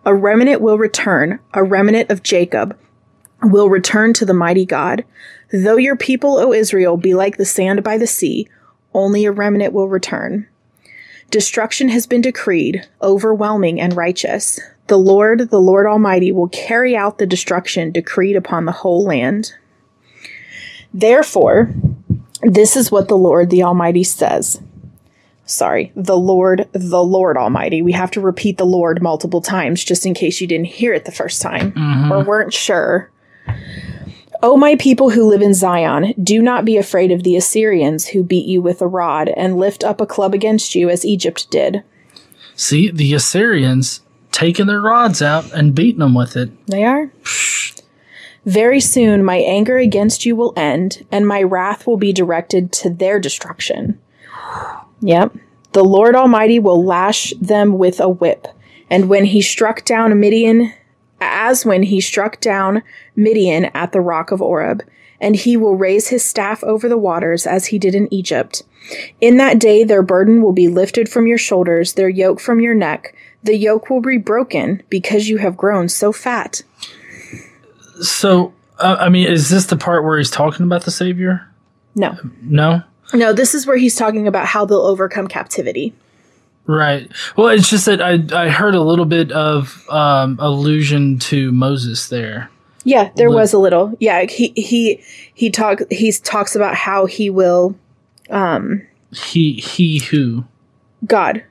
A 0.05 0.13
remnant 0.15 0.61
will 0.61 0.77
return, 0.77 1.39
a 1.53 1.63
remnant 1.63 2.09
of 2.09 2.23
Jacob, 2.23 2.77
will 3.43 3.69
return 3.69 4.13
to 4.13 4.25
the 4.25 4.33
mighty 4.33 4.65
God. 4.65 5.03
Though 5.51 5.77
your 5.77 5.97
people, 5.97 6.37
O 6.37 6.53
Israel, 6.53 6.95
be 6.95 7.13
like 7.13 7.35
the 7.35 7.45
sand 7.45 7.83
by 7.83 7.97
the 7.97 8.07
sea, 8.07 8.47
only 8.93 9.25
a 9.25 9.31
remnant 9.33 9.73
will 9.73 9.89
return. 9.89 10.47
Destruction 11.29 11.89
has 11.89 12.07
been 12.07 12.21
decreed, 12.21 12.87
overwhelming 13.01 13.81
and 13.81 13.95
righteous. 13.95 14.59
The 14.89 14.97
Lord, 14.97 15.51
the 15.51 15.61
Lord 15.61 15.85
Almighty, 15.85 16.31
will 16.31 16.49
carry 16.49 16.97
out 16.97 17.19
the 17.19 17.27
destruction 17.27 17.91
decreed 17.91 18.35
upon 18.35 18.65
the 18.65 18.71
whole 18.71 19.05
land. 19.05 19.53
Therefore, 20.91 21.71
this 22.41 22.75
is 22.75 22.91
what 22.91 23.07
the 23.07 23.17
Lord, 23.17 23.51
the 23.51 23.61
Almighty, 23.61 24.03
says. 24.03 24.59
Sorry, 25.45 25.91
the 25.95 26.17
Lord, 26.17 26.67
the 26.71 27.03
Lord 27.03 27.37
Almighty. 27.37 27.83
We 27.83 27.91
have 27.91 28.09
to 28.11 28.19
repeat 28.19 28.57
the 28.57 28.65
Lord 28.65 28.99
multiple 28.99 29.41
times 29.41 29.83
just 29.83 30.07
in 30.07 30.15
case 30.15 30.41
you 30.41 30.47
didn't 30.47 30.65
hear 30.65 30.91
it 30.93 31.05
the 31.05 31.11
first 31.11 31.39
time 31.39 31.71
mm-hmm. 31.73 32.11
or 32.11 32.23
weren't 32.23 32.53
sure. 32.53 33.11
O 34.41 34.57
my 34.57 34.75
people 34.75 35.11
who 35.11 35.29
live 35.29 35.43
in 35.43 35.53
Zion, 35.53 36.15
do 36.23 36.41
not 36.41 36.65
be 36.65 36.77
afraid 36.77 37.11
of 37.11 37.21
the 37.21 37.35
Assyrians 37.35 38.07
who 38.07 38.23
beat 38.23 38.47
you 38.47 38.59
with 38.59 38.81
a 38.81 38.87
rod 38.87 39.29
and 39.29 39.57
lift 39.57 39.83
up 39.83 40.01
a 40.01 40.07
club 40.07 40.33
against 40.33 40.73
you 40.73 40.89
as 40.89 41.05
Egypt 41.05 41.51
did. 41.51 41.83
See, 42.55 42.89
the 42.89 43.13
Assyrians 43.13 44.01
taking 44.31 44.67
their 44.67 44.81
rods 44.81 45.21
out 45.21 45.51
and 45.53 45.75
beating 45.75 45.99
them 45.99 46.13
with 46.13 46.35
it. 46.35 46.49
They 46.67 46.83
are. 46.83 47.11
Very 48.45 48.79
soon 48.79 49.23
my 49.23 49.37
anger 49.37 49.77
against 49.77 50.25
you 50.25 50.35
will 50.35 50.53
end, 50.55 51.05
and 51.11 51.27
my 51.27 51.43
wrath 51.43 51.85
will 51.85 51.97
be 51.97 52.13
directed 52.13 52.71
to 52.73 52.89
their 52.89 53.19
destruction. 53.19 53.99
Yep. 55.01 55.35
The 55.73 55.83
Lord 55.83 56.15
Almighty 56.15 56.57
will 56.57 56.83
lash 56.83 57.33
them 57.39 57.77
with 57.77 57.99
a 57.99 58.09
whip, 58.09 58.47
and 58.89 59.07
when 59.07 59.25
he 59.25 59.41
struck 59.41 59.85
down 59.85 60.19
Midian, 60.19 60.73
as 61.21 61.65
when 61.65 61.83
he 61.83 62.01
struck 62.01 62.39
down 62.39 62.81
Midian 63.15 63.65
at 63.65 63.91
the 63.91 64.01
rock 64.01 64.31
of 64.31 64.41
Oreb, 64.41 64.83
and 65.21 65.35
he 65.35 65.57
will 65.57 65.75
raise 65.75 66.07
his 66.07 66.23
staff 66.23 66.63
over 66.63 66.87
the 66.87 66.97
waters 66.97 67.45
as 67.45 67.67
he 67.67 67.77
did 67.77 67.93
in 67.93 68.11
Egypt. 68.11 68.63
In 69.19 69.37
that 69.37 69.59
day 69.59 69.83
their 69.83 70.01
burden 70.01 70.41
will 70.41 70.53
be 70.53 70.67
lifted 70.67 71.09
from 71.09 71.27
your 71.27 71.37
shoulders, 71.37 71.93
their 71.93 72.09
yoke 72.09 72.39
from 72.39 72.61
your 72.61 72.73
neck. 72.73 73.13
The 73.43 73.55
yoke 73.55 73.89
will 73.89 74.01
be 74.01 74.17
broken 74.17 74.83
because 74.89 75.29
you 75.29 75.37
have 75.37 75.55
grown 75.55 75.89
so 75.89 76.11
fat. 76.11 76.61
So, 78.01 78.53
uh, 78.79 78.97
I 78.99 79.09
mean, 79.09 79.27
is 79.27 79.49
this 79.49 79.65
the 79.65 79.77
part 79.77 80.03
where 80.03 80.17
he's 80.17 80.31
talking 80.31 80.65
about 80.65 80.83
the 80.83 80.91
Savior? 80.91 81.47
No. 81.95 82.17
No? 82.41 82.83
No, 83.13 83.33
this 83.33 83.55
is 83.55 83.65
where 83.65 83.77
he's 83.77 83.95
talking 83.95 84.27
about 84.27 84.45
how 84.45 84.65
they'll 84.65 84.79
overcome 84.79 85.27
captivity. 85.27 85.93
Right. 86.65 87.11
Well, 87.35 87.47
it's 87.47 87.69
just 87.69 87.87
that 87.87 88.01
I, 88.01 88.19
I 88.31 88.49
heard 88.49 88.75
a 88.75 88.81
little 88.81 89.05
bit 89.05 89.31
of 89.31 89.89
um, 89.89 90.37
allusion 90.39 91.17
to 91.19 91.51
Moses 91.51 92.09
there. 92.09 92.51
Yeah, 92.83 93.09
there 93.15 93.29
was 93.29 93.53
a 93.53 93.57
little. 93.57 93.95
Yeah, 93.99 94.23
he 94.23 94.53
he 94.55 95.03
he 95.33 95.49
talk 95.49 95.81
he 95.91 96.11
talks 96.11 96.55
about 96.55 96.75
how 96.75 97.07
he 97.07 97.29
will 97.29 97.75
He, 99.11 99.53
he 99.53 99.99
who? 99.99 100.45
God. 101.05 101.43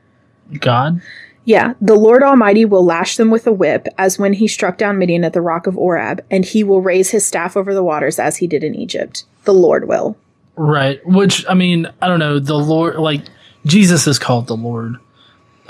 God? 0.60 1.00
Yeah, 1.48 1.72
the 1.80 1.94
Lord 1.94 2.22
Almighty 2.22 2.66
will 2.66 2.84
lash 2.84 3.16
them 3.16 3.30
with 3.30 3.46
a 3.46 3.52
whip, 3.52 3.86
as 3.96 4.18
when 4.18 4.34
he 4.34 4.46
struck 4.46 4.76
down 4.76 4.98
Midian 4.98 5.24
at 5.24 5.32
the 5.32 5.40
rock 5.40 5.66
of 5.66 5.78
Oreb, 5.78 6.22
and 6.30 6.44
he 6.44 6.62
will 6.62 6.82
raise 6.82 7.08
his 7.08 7.24
staff 7.26 7.56
over 7.56 7.72
the 7.72 7.82
waters 7.82 8.18
as 8.18 8.36
he 8.36 8.46
did 8.46 8.62
in 8.62 8.74
Egypt. 8.74 9.24
The 9.44 9.54
Lord 9.54 9.88
will. 9.88 10.18
Right. 10.56 11.00
Which, 11.06 11.46
I 11.48 11.54
mean, 11.54 11.90
I 12.02 12.06
don't 12.06 12.18
know. 12.18 12.38
The 12.38 12.58
Lord, 12.58 12.96
like, 12.96 13.22
Jesus 13.64 14.06
is 14.06 14.18
called 14.18 14.46
the 14.46 14.58
Lord. 14.58 14.96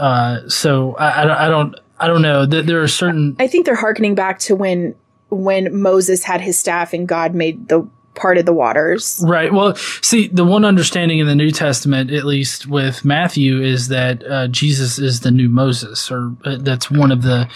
Uh, 0.00 0.49
so 0.49 0.97
I, 0.97 1.23
I, 1.23 1.25
don't- 1.25 1.38
I 1.38 1.49
don't, 1.49 1.75
I 2.00 2.06
don't 2.08 2.23
know. 2.23 2.44
that 2.44 2.66
there 2.66 2.82
are 2.82 2.88
certain, 2.88 3.37
I 3.38 3.47
think 3.47 3.64
they're 3.64 3.76
hearkening 3.76 4.16
back 4.16 4.40
to 4.40 4.56
when 4.56 4.97
when 5.30 5.80
Moses 5.80 6.25
had 6.25 6.40
his 6.40 6.58
staff 6.58 6.92
and 6.92 7.06
God 7.06 7.37
made 7.37 7.68
the 7.68 7.88
part 8.18 8.37
of 8.37 8.44
the 8.44 8.52
waters. 8.52 9.22
Right. 9.25 9.52
Well, 9.52 9.75
see, 10.02 10.28
the 10.28 10.44
one 10.44 10.64
understanding 10.64 11.18
in 11.18 11.26
the 11.26 11.34
New 11.34 11.50
Testament, 11.50 12.10
at 12.10 12.25
least 12.25 12.66
with 12.66 13.04
Matthew, 13.04 13.62
is 13.62 13.88
that 13.88 14.26
uh, 14.26 14.48
Jesus 14.48 14.98
is 14.98 15.20
the 15.20 15.30
new 15.30 15.48
Moses, 15.48 16.10
or 16.10 16.34
uh, 16.44 16.56
that's 16.58 16.90
one 16.90 17.12
of 17.12 17.22
the 17.22 17.48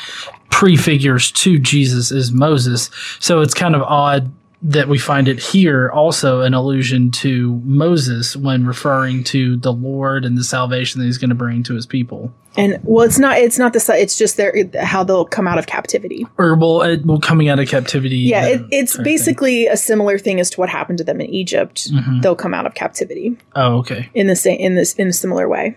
prefigures 0.50 1.32
to 1.32 1.58
Jesus 1.58 2.12
is 2.12 2.30
Moses. 2.30 2.90
So 3.18 3.40
it's 3.40 3.54
kind 3.54 3.74
of 3.74 3.82
odd 3.82 4.30
that 4.64 4.86
we 4.88 4.96
find 4.96 5.26
it 5.26 5.40
here 5.40 5.90
also 5.90 6.42
an 6.42 6.54
allusion 6.54 7.10
to 7.10 7.60
Moses 7.64 8.36
when 8.36 8.64
referring 8.64 9.24
to 9.24 9.56
the 9.56 9.72
Lord 9.72 10.24
and 10.24 10.38
the 10.38 10.44
salvation 10.44 11.00
that 11.00 11.06
he's 11.06 11.18
going 11.18 11.30
to 11.30 11.34
bring 11.34 11.64
to 11.64 11.74
his 11.74 11.84
people. 11.84 12.32
And 12.56 12.78
well, 12.84 13.04
it's 13.04 13.18
not 13.18 13.38
it's 13.38 13.58
not 13.58 13.72
the 13.72 13.84
it's 13.98 14.16
just 14.16 14.36
their 14.36 14.54
how 14.80 15.02
they'll 15.02 15.24
come 15.24 15.48
out 15.48 15.58
of 15.58 15.66
captivity. 15.66 16.26
Or 16.38 16.54
well, 16.54 16.82
it, 16.82 17.04
well 17.04 17.18
coming 17.18 17.48
out 17.48 17.58
of 17.58 17.68
captivity. 17.68 18.18
Yeah, 18.18 18.42
uh, 18.42 18.48
it, 18.48 18.62
it's 18.70 18.96
basically 18.98 19.66
a 19.66 19.76
similar 19.76 20.18
thing 20.18 20.38
as 20.38 20.50
to 20.50 20.60
what 20.60 20.68
happened 20.68 20.98
to 20.98 21.04
them 21.04 21.20
in 21.20 21.28
Egypt. 21.28 21.90
They'll 22.20 22.36
come 22.36 22.54
out 22.54 22.66
of 22.66 22.74
captivity 22.74 23.36
Oh, 23.56 23.78
okay. 23.78 24.10
in 24.14 24.26
the 24.26 24.36
same 24.36 24.60
in 24.60 24.74
this 24.74 24.94
in 24.94 25.08
a 25.08 25.12
similar 25.12 25.48
way. 25.48 25.76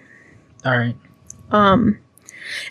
All 0.64 0.78
right. 0.78 0.96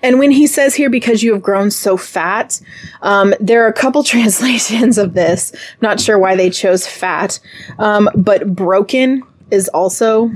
And 0.02 0.18
when 0.18 0.30
he 0.30 0.46
says 0.46 0.74
here, 0.74 0.90
because 0.90 1.22
you 1.22 1.32
have 1.32 1.42
grown 1.42 1.70
so 1.70 1.96
fat, 1.96 2.60
um, 3.02 3.34
there 3.40 3.64
are 3.64 3.68
a 3.68 3.72
couple 3.72 4.02
translations 4.14 4.98
of 4.98 5.14
this. 5.14 5.52
Not 5.80 6.00
sure 6.00 6.18
why 6.18 6.36
they 6.36 6.50
chose 6.50 6.86
fat, 6.86 7.38
um, 7.78 8.08
but 8.14 8.54
broken 8.54 9.22
is 9.50 9.68
also. 9.68 10.30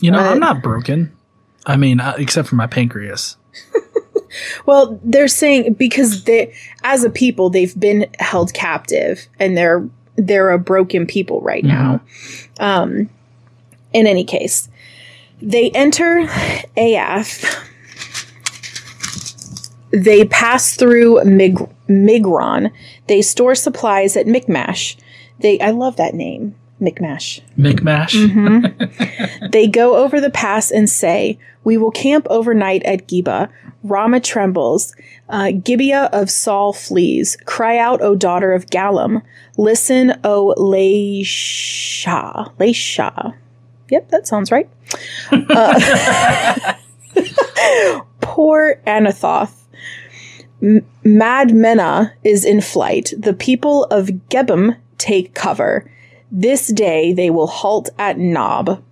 You 0.00 0.10
know, 0.10 0.18
Uh, 0.18 0.30
I'm 0.30 0.40
not 0.40 0.62
broken. 0.62 1.12
I 1.66 1.76
mean, 1.76 2.00
uh, 2.00 2.14
except 2.18 2.48
for 2.48 2.56
my 2.56 2.66
pancreas. 2.66 3.36
Well, 4.64 4.98
they're 5.04 5.28
saying 5.28 5.74
because 5.74 6.24
they, 6.24 6.54
as 6.84 7.04
a 7.04 7.10
people, 7.10 7.50
they've 7.50 7.78
been 7.78 8.06
held 8.18 8.54
captive, 8.54 9.28
and 9.38 9.56
they're 9.56 9.86
they're 10.16 10.50
a 10.50 10.58
broken 10.58 11.06
people 11.06 11.40
right 11.42 11.64
now. 11.64 12.00
Um, 12.60 13.10
in 13.92 14.06
any 14.06 14.24
case, 14.24 14.68
they 15.40 15.70
enter 15.70 16.26
Aiath. 16.76 17.62
They 19.92 20.24
pass 20.24 20.74
through 20.74 21.22
Mig- 21.24 21.68
Migron. 21.88 22.70
They 23.08 23.22
store 23.22 23.54
supplies 23.54 24.16
at 24.16 24.26
Michmash. 24.26 24.96
They 25.40 25.60
I 25.60 25.70
love 25.70 25.96
that 25.96 26.14
name, 26.14 26.54
Michmash. 26.80 27.40
Micmash. 27.58 28.12
They 29.52 29.66
go 29.68 29.96
over 29.96 30.20
the 30.20 30.30
pass 30.30 30.70
and 30.70 30.88
say, 30.88 31.38
We 31.64 31.76
will 31.76 31.90
camp 31.90 32.26
overnight 32.30 32.82
at 32.84 33.06
Geba. 33.06 33.48
Rama 33.82 34.20
trembles. 34.20 34.94
Uh, 35.28 35.50
Gibeah 35.52 36.08
of 36.12 36.30
Saul 36.30 36.72
flees. 36.72 37.36
Cry 37.44 37.76
out, 37.78 38.00
O 38.00 38.14
daughter 38.14 38.52
of 38.52 38.66
Gallim. 38.66 39.22
Listen, 39.58 40.14
O 40.24 40.54
Laisha. 40.56 42.52
Laisha. 42.58 43.34
Yep, 43.90 44.08
that 44.10 44.26
sounds 44.26 44.50
right. 44.50 44.68
Uh, 45.32 46.74
poor 48.20 48.80
Anathoth. 48.86 49.61
M- 50.62 50.86
Madmena 51.04 52.14
is 52.24 52.44
in 52.44 52.60
flight. 52.60 53.12
The 53.18 53.34
people 53.34 53.84
of 53.86 54.06
Gebim 54.30 54.76
take 54.98 55.34
cover. 55.34 55.90
This 56.30 56.68
day 56.68 57.12
they 57.12 57.30
will 57.30 57.48
halt 57.48 57.90
at 57.98 58.18
Nob. 58.18 58.82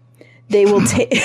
They 0.48 0.66
will 0.66 0.84
take. 0.84 1.10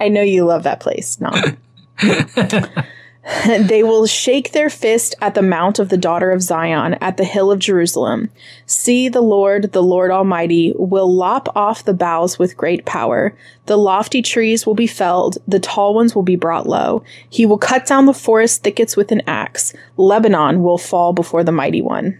I 0.00 0.08
know 0.08 0.22
you 0.22 0.44
love 0.44 0.64
that 0.64 0.80
place, 0.80 1.18
Nob. 1.20 1.56
they 3.46 3.82
will 3.82 4.06
shake 4.06 4.52
their 4.52 4.70
fist 4.70 5.14
at 5.20 5.34
the 5.34 5.42
mount 5.42 5.78
of 5.78 5.90
the 5.90 5.98
daughter 5.98 6.30
of 6.30 6.40
Zion, 6.40 6.94
at 6.94 7.18
the 7.18 7.24
hill 7.24 7.50
of 7.50 7.58
Jerusalem. 7.58 8.30
See, 8.64 9.10
the 9.10 9.20
Lord, 9.20 9.72
the 9.72 9.82
Lord 9.82 10.10
Almighty, 10.10 10.72
will 10.76 11.12
lop 11.12 11.54
off 11.54 11.84
the 11.84 11.92
boughs 11.92 12.38
with 12.38 12.56
great 12.56 12.86
power. 12.86 13.36
The 13.66 13.76
lofty 13.76 14.22
trees 14.22 14.64
will 14.64 14.74
be 14.74 14.86
felled, 14.86 15.36
the 15.46 15.60
tall 15.60 15.94
ones 15.94 16.14
will 16.14 16.22
be 16.22 16.36
brought 16.36 16.66
low. 16.66 17.04
He 17.28 17.44
will 17.44 17.58
cut 17.58 17.86
down 17.86 18.06
the 18.06 18.14
forest 18.14 18.62
thickets 18.62 18.96
with 18.96 19.12
an 19.12 19.20
axe. 19.26 19.74
Lebanon 19.98 20.62
will 20.62 20.78
fall 20.78 21.12
before 21.12 21.44
the 21.44 21.52
mighty 21.52 21.82
one. 21.82 22.18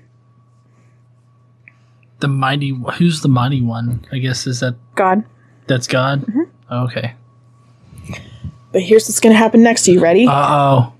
The 2.20 2.28
mighty. 2.28 2.76
Who's 2.98 3.22
the 3.22 3.28
mighty 3.28 3.62
one? 3.62 4.04
I 4.12 4.18
guess 4.18 4.46
is 4.46 4.60
that 4.60 4.74
God. 4.94 5.24
that's 5.68 5.86
God. 5.86 6.26
Okay. 6.70 7.14
But 8.72 8.82
here's 8.82 9.08
what's 9.08 9.20
going 9.20 9.32
to 9.32 9.38
happen 9.38 9.62
next. 9.62 9.88
Are 9.88 9.92
you 9.92 10.00
ready? 10.00 10.26
Uh 10.26 10.32
oh. 10.32 10.92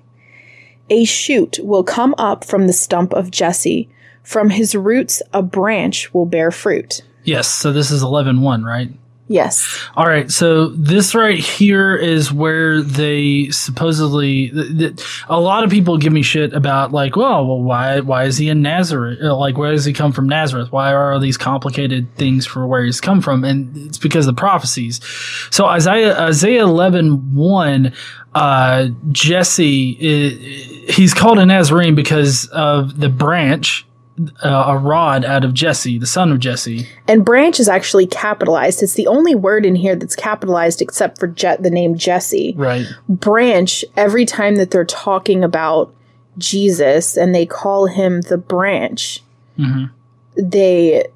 A 0.91 1.05
shoot 1.05 1.59
will 1.63 1.85
come 1.85 2.15
up 2.19 2.45
from 2.45 2.67
the 2.67 2.73
stump 2.73 3.13
of 3.13 3.31
Jesse. 3.31 3.89
From 4.23 4.51
his 4.51 4.75
roots, 4.75 5.23
a 5.33 5.43
branch 5.43 6.13
will 6.13 6.27
bear 6.27 6.51
fruit. 6.51 7.03
Yes. 7.25 7.49
So 7.49 7.73
this 7.73 7.91
is 7.91 8.03
eleven 8.03 8.41
one, 8.43 8.65
right? 8.65 8.91
Yes. 9.31 9.79
All 9.95 10.07
right, 10.07 10.31
so 10.31 10.69
this 10.71 11.15
right 11.15 11.39
here 11.39 11.95
is 11.95 12.33
where 12.33 12.81
they 12.81 13.51
supposedly. 13.51 14.49
Th- 14.49 14.79
th- 14.79 15.25
a 15.29 15.39
lot 15.39 15.65
of 15.65 15.71
people 15.71 15.99
give 15.99 16.15
me 16.15 16.23
shit 16.23 16.55
about 16.55 16.93
like, 16.93 17.15
well, 17.15 17.47
well, 17.47 17.63
why 17.63 18.01
why 18.01 18.25
is 18.25 18.39
he 18.39 18.49
in 18.49 18.63
Nazareth? 18.63 19.19
Uh, 19.23 19.37
Like, 19.37 19.59
where 19.59 19.71
does 19.73 19.85
he 19.85 19.93
come 19.93 20.13
from, 20.13 20.29
Nazareth? 20.29 20.73
Why 20.73 20.93
are 20.95 21.13
all 21.13 21.21
these 21.21 21.37
complicated 21.37 22.07
things 22.17 22.47
for 22.47 22.67
where 22.67 22.83
he's 22.83 23.01
come 23.03 23.21
from? 23.21 23.45
And 23.45 23.77
it's 23.77 23.99
because 23.99 24.27
of 24.27 24.35
the 24.35 24.41
prophecies. 24.41 24.99
So 25.51 25.67
Isaiah 25.67 26.19
Isaiah 26.19 26.63
11, 26.63 27.35
1, 27.35 27.93
uh, 28.35 28.89
Jesse, 29.13 29.99
i- 30.01 30.93
he's 30.93 31.13
called 31.13 31.39
a 31.39 31.45
Nazarene 31.45 31.95
because 31.95 32.47
of 32.47 32.99
the 32.99 33.09
branch 33.11 33.85
uh, 34.45 34.65
a 34.69 34.77
rod 34.79 35.25
out 35.25 35.45
of 35.45 35.55
Jesse, 35.55 35.99
the 35.99 36.07
son 36.07 36.33
of 36.33 36.39
Jesse. 36.41 36.89
And 37.07 37.25
branch 37.25 37.61
is 37.61 37.69
actually 37.69 38.07
capitalized. 38.07 38.83
It's 38.83 38.95
the 38.95 39.07
only 39.07 39.35
word 39.35 39.65
in 39.65 39.75
here 39.75 39.95
that's 39.97 40.17
capitalized 40.17 40.83
except 40.83 41.19
for 41.19 41.27
Je- 41.29 41.57
the 41.61 41.71
name 41.71 41.97
Jesse. 41.97 42.55
Right. 42.57 42.87
Branch, 43.09 43.85
every 43.97 44.25
time 44.25 44.57
that 44.57 44.71
they're 44.71 44.85
talking 44.85 45.45
about 45.45 45.95
Jesus 46.37 47.17
and 47.17 47.35
they 47.35 47.47
call 47.47 47.87
him 47.87 48.21
the 48.23 48.39
branch, 48.39 49.23
Mhm. 49.59 49.91
they 50.37 51.07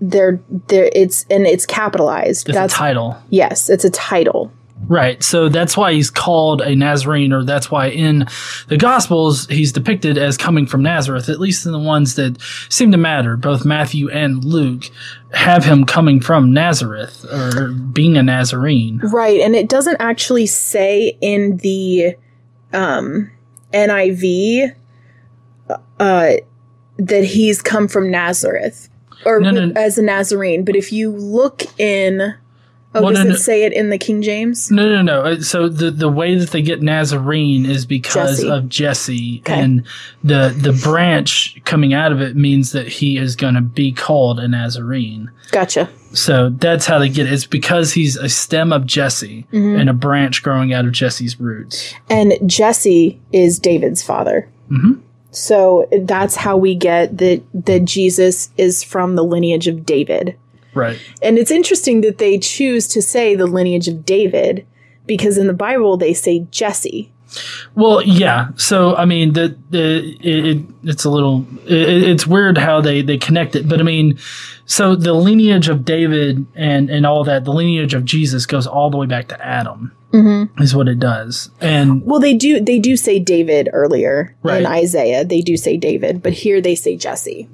they're 0.00 0.38
they're 0.68 0.90
it's 0.94 1.24
and 1.30 1.46
it's 1.46 1.64
capitalized. 1.64 2.48
It's 2.48 2.56
that's 2.56 2.74
a 2.74 2.76
title. 2.76 3.16
yes, 3.30 3.70
it's 3.70 3.84
a 3.84 3.90
title. 3.90 4.52
Right. 4.88 5.22
So 5.22 5.48
that's 5.48 5.76
why 5.76 5.94
he's 5.94 6.10
called 6.10 6.60
a 6.60 6.76
Nazarene, 6.76 7.32
or 7.32 7.44
that's 7.44 7.70
why 7.70 7.86
in 7.88 8.26
the 8.68 8.76
Gospels 8.76 9.46
he's 9.48 9.72
depicted 9.72 10.18
as 10.18 10.36
coming 10.36 10.66
from 10.66 10.82
Nazareth, 10.82 11.28
at 11.28 11.40
least 11.40 11.66
in 11.66 11.72
the 11.72 11.78
ones 11.78 12.14
that 12.16 12.40
seem 12.68 12.92
to 12.92 12.98
matter. 12.98 13.36
Both 13.36 13.64
Matthew 13.64 14.10
and 14.10 14.44
Luke 14.44 14.84
have 15.32 15.64
him 15.64 15.84
coming 15.86 16.20
from 16.20 16.52
Nazareth 16.52 17.24
or 17.32 17.70
being 17.70 18.16
a 18.16 18.22
Nazarene. 18.22 19.00
Right, 19.02 19.40
and 19.40 19.56
it 19.56 19.68
doesn't 19.68 19.96
actually 19.98 20.46
say 20.46 21.16
in 21.20 21.56
the 21.58 22.14
um, 22.72 23.30
NIV 23.72 24.74
uh, 25.98 26.32
that 26.98 27.24
he's 27.24 27.62
come 27.62 27.88
from 27.88 28.10
Nazareth 28.10 28.88
or 29.24 29.40
No, 29.40 29.50
no. 29.50 29.72
as 29.74 29.98
a 29.98 30.02
Nazarene. 30.02 30.64
But 30.64 30.76
if 30.76 30.92
you 30.92 31.10
look 31.10 31.62
in, 31.80 32.34
oh, 32.96 33.02
Well, 33.02 33.12
does 33.12 33.24
no, 33.24 33.26
it 33.26 33.32
no. 33.32 33.36
say 33.36 33.64
it 33.64 33.72
in 33.72 33.90
the 33.90 33.98
King 33.98 34.22
James? 34.22 34.70
No, 34.70 34.88
no, 34.88 35.02
no. 35.02 35.20
Uh, 35.22 35.40
So 35.40 35.68
the 35.68 35.90
the 35.90 36.08
way 36.08 36.34
that 36.36 36.50
they 36.50 36.62
get 36.62 36.82
Nazarene 36.82 37.64
is 37.66 37.86
because 37.86 38.38
Jesse. 38.38 38.50
of 38.50 38.68
Jesse, 38.68 39.42
Okay. 39.44 39.60
and 39.60 39.84
the 40.24 40.54
the 40.60 40.72
branch 40.82 41.60
coming 41.64 41.94
out 41.94 42.12
of 42.12 42.20
it 42.20 42.36
means 42.36 42.72
that 42.72 42.88
he 42.88 43.16
is 43.16 43.36
going 43.36 43.54
to 43.54 43.60
be 43.60 43.92
called 43.92 44.40
a 44.40 44.48
Nazarene. 44.48 45.30
Gotcha. 45.52 45.88
So 46.12 46.48
that's 46.50 46.86
how 46.86 46.98
they 46.98 47.08
get 47.10 47.26
it. 47.26 47.32
It's 47.32 47.46
because 47.46 47.92
he's 47.92 48.16
a 48.16 48.28
stem 48.28 48.72
of 48.72 48.86
Jesse 48.86 49.46
Mm-hmm. 49.52 49.80
and 49.80 49.90
a 49.90 49.92
branch 49.92 50.42
growing 50.42 50.72
out 50.72 50.84
of 50.86 50.92
Jesse's 50.92 51.38
roots. 51.38 51.94
And 52.08 52.32
Jesse 52.46 53.20
is 53.32 53.58
David's 53.58 54.02
father. 54.02 54.48
Mhm. 54.70 55.00
So 55.30 55.86
that's 56.04 56.34
how 56.36 56.56
we 56.56 56.74
get 56.74 57.18
that 57.18 57.42
that 57.66 57.84
Jesus 57.84 58.48
is 58.56 58.82
from 58.82 59.14
the 59.16 59.22
lineage 59.24 59.68
of 59.68 59.84
David. 59.84 60.34
Right. 60.76 60.98
And 61.22 61.38
it's 61.38 61.50
interesting 61.50 62.02
that 62.02 62.18
they 62.18 62.38
choose 62.38 62.86
to 62.88 63.00
say 63.02 63.34
the 63.34 63.46
lineage 63.46 63.88
of 63.88 64.04
David 64.04 64.66
because 65.06 65.38
in 65.38 65.46
the 65.46 65.52
Bible 65.54 65.96
they 65.96 66.12
say 66.14 66.46
Jesse. 66.50 67.10
Well, 67.74 68.02
yeah. 68.02 68.48
So 68.56 68.94
I 68.94 69.04
mean, 69.04 69.32
the 69.32 69.56
the 69.70 70.16
it, 70.20 70.46
it, 70.46 70.62
it's 70.84 71.04
a 71.04 71.10
little 71.10 71.44
it, 71.66 72.04
it's 72.04 72.26
weird 72.26 72.56
how 72.56 72.80
they 72.80 73.02
they 73.02 73.18
connect 73.18 73.56
it, 73.56 73.68
but 73.68 73.80
I 73.80 73.82
mean, 73.82 74.18
so 74.64 74.94
the 74.94 75.12
lineage 75.12 75.68
of 75.68 75.84
David 75.84 76.46
and 76.54 76.88
and 76.88 77.04
all 77.04 77.24
that, 77.24 77.44
the 77.44 77.52
lineage 77.52 77.94
of 77.94 78.04
Jesus 78.04 78.46
goes 78.46 78.66
all 78.66 78.90
the 78.90 78.96
way 78.96 79.06
back 79.06 79.28
to 79.28 79.44
Adam. 79.44 79.92
Mm-hmm. 80.12 80.62
Is 80.62 80.74
what 80.74 80.88
it 80.88 81.00
does, 81.00 81.50
and 81.60 82.02
Well, 82.06 82.20
they 82.20 82.32
do 82.32 82.60
they 82.60 82.78
do 82.78 82.96
say 82.96 83.18
David 83.18 83.68
earlier 83.72 84.34
Right. 84.42 84.60
in 84.60 84.66
Isaiah. 84.66 85.24
They 85.24 85.40
do 85.40 85.56
say 85.56 85.76
David, 85.76 86.22
but 86.22 86.32
here 86.32 86.60
they 86.60 86.76
say 86.76 86.96
Jesse. 86.96 87.48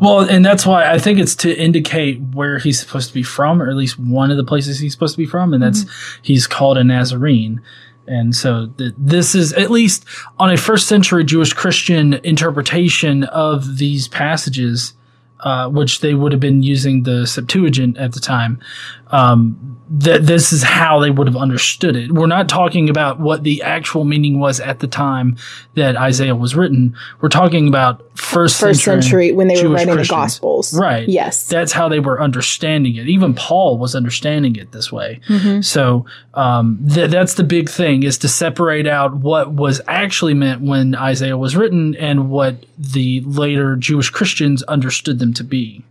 Well, 0.00 0.20
and 0.20 0.44
that's 0.44 0.66
why 0.66 0.90
I 0.90 0.98
think 0.98 1.18
it's 1.18 1.34
to 1.36 1.54
indicate 1.54 2.20
where 2.32 2.58
he's 2.58 2.78
supposed 2.80 3.08
to 3.08 3.14
be 3.14 3.22
from, 3.22 3.60
or 3.60 3.68
at 3.68 3.76
least 3.76 3.98
one 3.98 4.30
of 4.30 4.36
the 4.36 4.44
places 4.44 4.78
he's 4.78 4.92
supposed 4.92 5.14
to 5.14 5.18
be 5.18 5.26
from, 5.26 5.52
and 5.52 5.62
that's 5.62 5.84
mm-hmm. 5.84 6.22
he's 6.22 6.46
called 6.46 6.78
a 6.78 6.84
Nazarene. 6.84 7.60
And 8.06 8.34
so 8.34 8.68
th- 8.78 8.94
this 8.96 9.34
is 9.34 9.52
at 9.54 9.70
least 9.70 10.04
on 10.38 10.50
a 10.50 10.56
first 10.56 10.86
century 10.86 11.24
Jewish 11.24 11.52
Christian 11.52 12.14
interpretation 12.24 13.24
of 13.24 13.78
these 13.78 14.08
passages, 14.08 14.94
uh, 15.40 15.68
which 15.68 16.00
they 16.00 16.14
would 16.14 16.32
have 16.32 16.40
been 16.40 16.62
using 16.62 17.02
the 17.02 17.26
Septuagint 17.26 17.96
at 17.98 18.12
the 18.12 18.20
time. 18.20 18.60
Um, 19.08 19.76
that 19.88 20.26
this 20.26 20.52
is 20.52 20.64
how 20.64 20.98
they 20.98 21.10
would 21.10 21.28
have 21.28 21.36
understood 21.36 21.94
it. 21.94 22.10
We're 22.10 22.26
not 22.26 22.48
talking 22.48 22.88
about 22.90 23.20
what 23.20 23.44
the 23.44 23.62
actual 23.62 24.04
meaning 24.04 24.40
was 24.40 24.58
at 24.58 24.80
the 24.80 24.88
time 24.88 25.36
that 25.74 25.94
Isaiah 25.96 26.34
was 26.34 26.56
written. 26.56 26.96
We're 27.20 27.28
talking 27.28 27.68
about 27.68 28.02
first, 28.18 28.58
First 28.58 28.82
century 28.82 29.30
when 29.30 29.46
they 29.46 29.62
were 29.62 29.72
writing 29.72 29.94
Christians. 29.94 30.08
the 30.08 30.14
Gospels. 30.14 30.76
Right. 30.76 31.08
Yes. 31.08 31.46
That's 31.46 31.70
how 31.70 31.88
they 31.88 32.00
were 32.00 32.20
understanding 32.20 32.96
it. 32.96 33.06
Even 33.06 33.32
Paul 33.34 33.78
was 33.78 33.94
understanding 33.94 34.56
it 34.56 34.72
this 34.72 34.90
way. 34.90 35.20
Mm-hmm. 35.28 35.60
So 35.60 36.04
um, 36.34 36.84
th- 36.92 37.10
that's 37.10 37.34
the 37.34 37.44
big 37.44 37.68
thing 37.68 38.02
is 38.02 38.18
to 38.18 38.28
separate 38.28 38.88
out 38.88 39.14
what 39.14 39.52
was 39.52 39.80
actually 39.86 40.34
meant 40.34 40.62
when 40.62 40.96
Isaiah 40.96 41.38
was 41.38 41.54
written 41.54 41.94
and 41.94 42.28
what 42.28 42.56
the 42.76 43.20
later 43.20 43.76
Jewish 43.76 44.10
Christians 44.10 44.64
understood 44.64 45.20
them 45.20 45.25
to 45.34 45.44
be. 45.44 45.82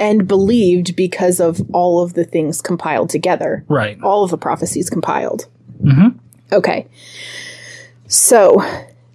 and 0.00 0.26
believed 0.26 0.96
because 0.96 1.38
of 1.38 1.62
all 1.72 2.02
of 2.02 2.14
the 2.14 2.24
things 2.24 2.60
compiled 2.60 3.08
together. 3.08 3.64
Right. 3.68 3.96
All 4.02 4.24
of 4.24 4.30
the 4.32 4.36
prophecies 4.36 4.90
compiled. 4.90 5.46
Mhm. 5.84 6.14
Okay. 6.52 6.86
So 8.08 8.60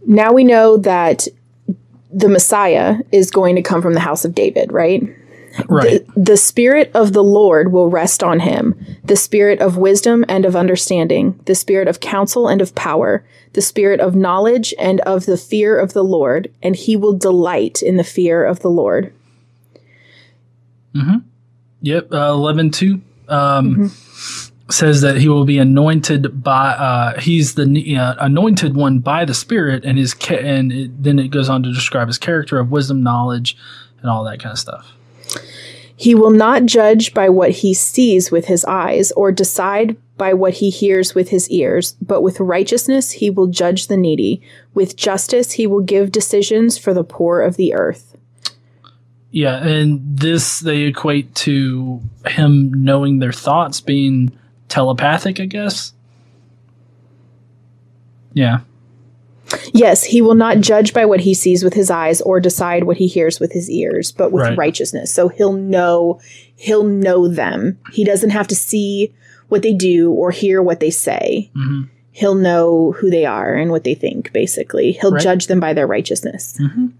now 0.07 0.31
we 0.31 0.43
know 0.45 0.77
that 0.77 1.27
the 2.11 2.29
Messiah 2.29 2.95
is 3.11 3.29
going 3.29 3.55
to 3.57 3.61
come 3.61 3.81
from 3.81 3.93
the 3.93 3.99
house 3.99 4.23
of 4.25 4.33
David, 4.33 4.71
right? 4.71 5.03
Right. 5.67 6.05
The, 6.15 6.21
the 6.21 6.37
Spirit 6.37 6.91
of 6.93 7.11
the 7.11 7.23
Lord 7.23 7.71
will 7.73 7.89
rest 7.89 8.23
on 8.23 8.39
him 8.39 8.75
the 9.03 9.15
Spirit 9.17 9.59
of 9.59 9.75
wisdom 9.77 10.23
and 10.29 10.45
of 10.45 10.55
understanding, 10.55 11.39
the 11.45 11.55
Spirit 11.55 11.87
of 11.87 11.99
counsel 11.99 12.47
and 12.47 12.61
of 12.61 12.73
power, 12.75 13.25
the 13.53 13.61
Spirit 13.61 13.99
of 13.99 14.15
knowledge 14.15 14.73
and 14.79 15.01
of 15.01 15.25
the 15.25 15.37
fear 15.37 15.77
of 15.77 15.93
the 15.93 16.03
Lord, 16.03 16.49
and 16.63 16.75
he 16.75 16.95
will 16.95 17.13
delight 17.13 17.81
in 17.81 17.97
the 17.97 18.03
fear 18.03 18.45
of 18.45 18.59
the 18.59 18.69
Lord. 18.69 19.11
Yep. 21.81 22.11
Uh, 22.11 22.31
11 22.31 22.71
2 22.71 23.01
um, 23.29 23.89
says 24.69 25.01
that 25.01 25.17
he 25.17 25.29
will 25.29 25.45
be 25.45 25.57
anointed 25.57 26.43
by, 26.43 26.69
uh, 26.69 27.19
he's 27.19 27.55
the 27.55 27.97
uh, 27.97 28.15
anointed 28.19 28.75
one 28.75 28.99
by 28.99 29.25
the 29.25 29.33
Spirit, 29.33 29.85
and 29.85 29.97
his 29.97 30.13
ca- 30.13 30.39
and 30.39 30.71
it, 30.71 31.03
then 31.03 31.19
it 31.19 31.29
goes 31.29 31.49
on 31.49 31.63
to 31.63 31.73
describe 31.73 32.07
his 32.07 32.17
character 32.17 32.59
of 32.59 32.71
wisdom, 32.71 33.01
knowledge, 33.01 33.57
and 34.01 34.09
all 34.09 34.23
that 34.23 34.39
kind 34.39 34.53
of 34.53 34.59
stuff. 34.59 34.93
He 35.95 36.15
will 36.15 36.31
not 36.31 36.65
judge 36.65 37.13
by 37.13 37.27
what 37.27 37.51
he 37.51 37.73
sees 37.73 38.31
with 38.31 38.45
his 38.45 38.63
eyes, 38.65 39.11
or 39.13 39.31
decide 39.31 39.97
by 40.17 40.33
what 40.33 40.55
he 40.55 40.69
hears 40.69 41.15
with 41.15 41.29
his 41.29 41.49
ears, 41.49 41.95
but 42.01 42.21
with 42.21 42.39
righteousness 42.39 43.11
he 43.11 43.29
will 43.29 43.47
judge 43.47 43.87
the 43.87 43.97
needy. 43.97 44.41
With 44.73 44.95
justice 44.95 45.53
he 45.53 45.67
will 45.67 45.81
give 45.81 46.11
decisions 46.11 46.77
for 46.77 46.93
the 46.93 47.03
poor 47.03 47.41
of 47.41 47.57
the 47.57 47.73
earth. 47.73 48.15
Yeah, 49.31 49.57
and 49.63 50.01
this 50.17 50.59
they 50.59 50.81
equate 50.83 51.33
to 51.35 52.01
him 52.25 52.71
knowing 52.83 53.19
their 53.19 53.31
thoughts 53.31 53.79
being 53.79 54.31
telepathic, 54.69 55.39
I 55.39 55.45
guess. 55.45 55.93
Yeah. 58.33 58.59
Yes, 59.73 60.03
he 60.03 60.21
will 60.21 60.35
not 60.35 60.59
judge 60.61 60.93
by 60.93 61.05
what 61.05 61.21
he 61.21 61.33
sees 61.33 61.63
with 61.63 61.73
his 61.73 61.89
eyes 61.89 62.21
or 62.21 62.39
decide 62.39 62.83
what 62.83 62.97
he 62.97 63.07
hears 63.07 63.39
with 63.39 63.51
his 63.51 63.69
ears, 63.69 64.11
but 64.11 64.31
with 64.31 64.43
Right. 64.43 64.57
righteousness. 64.57 65.11
So 65.11 65.27
he'll 65.27 65.53
know 65.53 66.19
he'll 66.55 66.83
know 66.83 67.27
them. 67.27 67.77
He 67.93 68.03
doesn't 68.03 68.29
have 68.31 68.47
to 68.49 68.55
see 68.55 69.11
what 69.47 69.61
they 69.63 69.73
do 69.73 70.11
or 70.11 70.29
hear 70.31 70.61
what 70.61 70.79
they 70.79 70.91
say. 70.91 71.49
hmm 71.55 71.83
He'll 72.11 72.35
know 72.35 72.91
who 72.97 73.09
they 73.09 73.25
are 73.25 73.53
and 73.55 73.71
what 73.71 73.85
they 73.85 73.93
think, 73.95 74.33
basically. 74.33 74.91
He'll 74.93 75.11
Right. 75.13 75.21
judge 75.23 75.47
them 75.47 75.59
by 75.61 75.73
their 75.73 75.87
righteousness. 75.87 76.57
Mhm. 76.59 76.91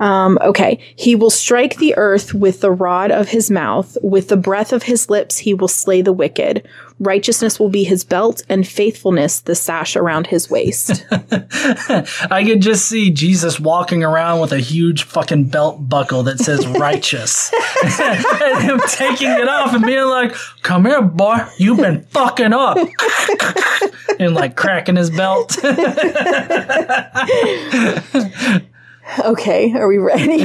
Um, 0.00 0.38
okay. 0.40 0.80
He 0.96 1.14
will 1.14 1.30
strike 1.30 1.76
the 1.76 1.94
earth 1.96 2.34
with 2.34 2.60
the 2.60 2.72
rod 2.72 3.10
of 3.10 3.28
his 3.28 3.50
mouth. 3.50 3.96
With 4.02 4.28
the 4.28 4.36
breath 4.36 4.72
of 4.72 4.82
his 4.82 5.08
lips, 5.10 5.38
he 5.38 5.54
will 5.54 5.68
slay 5.68 6.02
the 6.02 6.12
wicked. 6.12 6.66
Righteousness 6.98 7.58
will 7.58 7.68
be 7.70 7.84
his 7.84 8.04
belt, 8.04 8.42
and 8.48 8.66
faithfulness 8.66 9.40
the 9.40 9.54
sash 9.54 9.96
around 9.96 10.26
his 10.26 10.50
waist. 10.50 11.06
I 11.10 12.44
could 12.46 12.60
just 12.60 12.86
see 12.86 13.10
Jesus 13.10 13.58
walking 13.58 14.04
around 14.04 14.40
with 14.40 14.52
a 14.52 14.58
huge 14.58 15.04
fucking 15.04 15.44
belt 15.44 15.88
buckle 15.88 16.22
that 16.24 16.40
says 16.40 16.66
righteous. 16.78 17.50
and 18.00 18.62
him 18.62 18.80
taking 18.88 19.30
it 19.30 19.48
off 19.48 19.74
and 19.74 19.84
being 19.84 20.06
like, 20.06 20.34
Come 20.62 20.84
here, 20.84 21.00
boy, 21.00 21.38
you've 21.56 21.78
been 21.78 22.02
fucking 22.04 22.52
up. 22.52 22.76
and 24.18 24.34
like 24.34 24.56
cracking 24.56 24.96
his 24.96 25.08
belt. 25.10 25.56
Okay, 29.18 29.72
are 29.74 29.88
we 29.88 29.98
ready? 29.98 30.44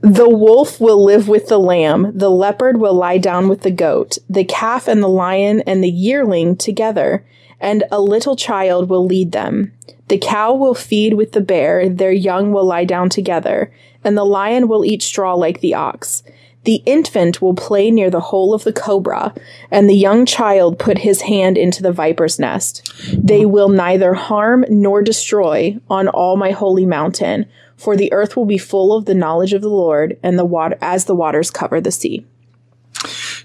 the 0.00 0.28
wolf 0.28 0.80
will 0.80 1.04
live 1.04 1.28
with 1.28 1.48
the 1.48 1.58
lamb, 1.58 2.12
the 2.16 2.30
leopard 2.30 2.78
will 2.78 2.94
lie 2.94 3.18
down 3.18 3.48
with 3.48 3.62
the 3.62 3.70
goat, 3.70 4.18
the 4.28 4.44
calf 4.44 4.86
and 4.88 5.02
the 5.02 5.08
lion 5.08 5.60
and 5.62 5.82
the 5.82 5.90
yearling 5.90 6.56
together, 6.56 7.24
and 7.60 7.84
a 7.90 8.00
little 8.00 8.36
child 8.36 8.88
will 8.88 9.04
lead 9.04 9.32
them. 9.32 9.72
The 10.08 10.18
cow 10.18 10.54
will 10.54 10.74
feed 10.74 11.14
with 11.14 11.32
the 11.32 11.40
bear, 11.40 11.88
their 11.88 12.12
young 12.12 12.52
will 12.52 12.66
lie 12.66 12.84
down 12.84 13.08
together, 13.08 13.72
and 14.04 14.16
the 14.16 14.24
lion 14.24 14.68
will 14.68 14.84
eat 14.84 15.02
straw 15.02 15.34
like 15.34 15.60
the 15.60 15.74
ox. 15.74 16.22
The 16.64 16.82
infant 16.86 17.42
will 17.42 17.54
play 17.54 17.90
near 17.90 18.08
the 18.08 18.20
hole 18.20 18.54
of 18.54 18.64
the 18.64 18.72
cobra, 18.72 19.34
and 19.70 19.88
the 19.88 19.96
young 19.96 20.24
child 20.26 20.78
put 20.78 20.98
his 20.98 21.22
hand 21.22 21.58
into 21.58 21.82
the 21.82 21.92
viper's 21.92 22.38
nest. 22.38 22.92
They 23.12 23.44
will 23.44 23.68
neither 23.68 24.14
harm 24.14 24.64
nor 24.68 25.02
destroy 25.02 25.78
on 25.90 26.08
all 26.08 26.36
my 26.36 26.52
holy 26.52 26.86
mountain, 26.86 27.46
for 27.76 27.96
the 27.96 28.12
earth 28.12 28.36
will 28.36 28.44
be 28.44 28.58
full 28.58 28.94
of 28.94 29.06
the 29.06 29.14
knowledge 29.14 29.52
of 29.52 29.62
the 29.62 29.68
Lord, 29.68 30.18
and 30.22 30.38
the 30.38 30.44
water 30.44 30.78
as 30.80 31.06
the 31.06 31.16
waters 31.16 31.50
cover 31.50 31.80
the 31.80 31.90
sea. 31.90 32.24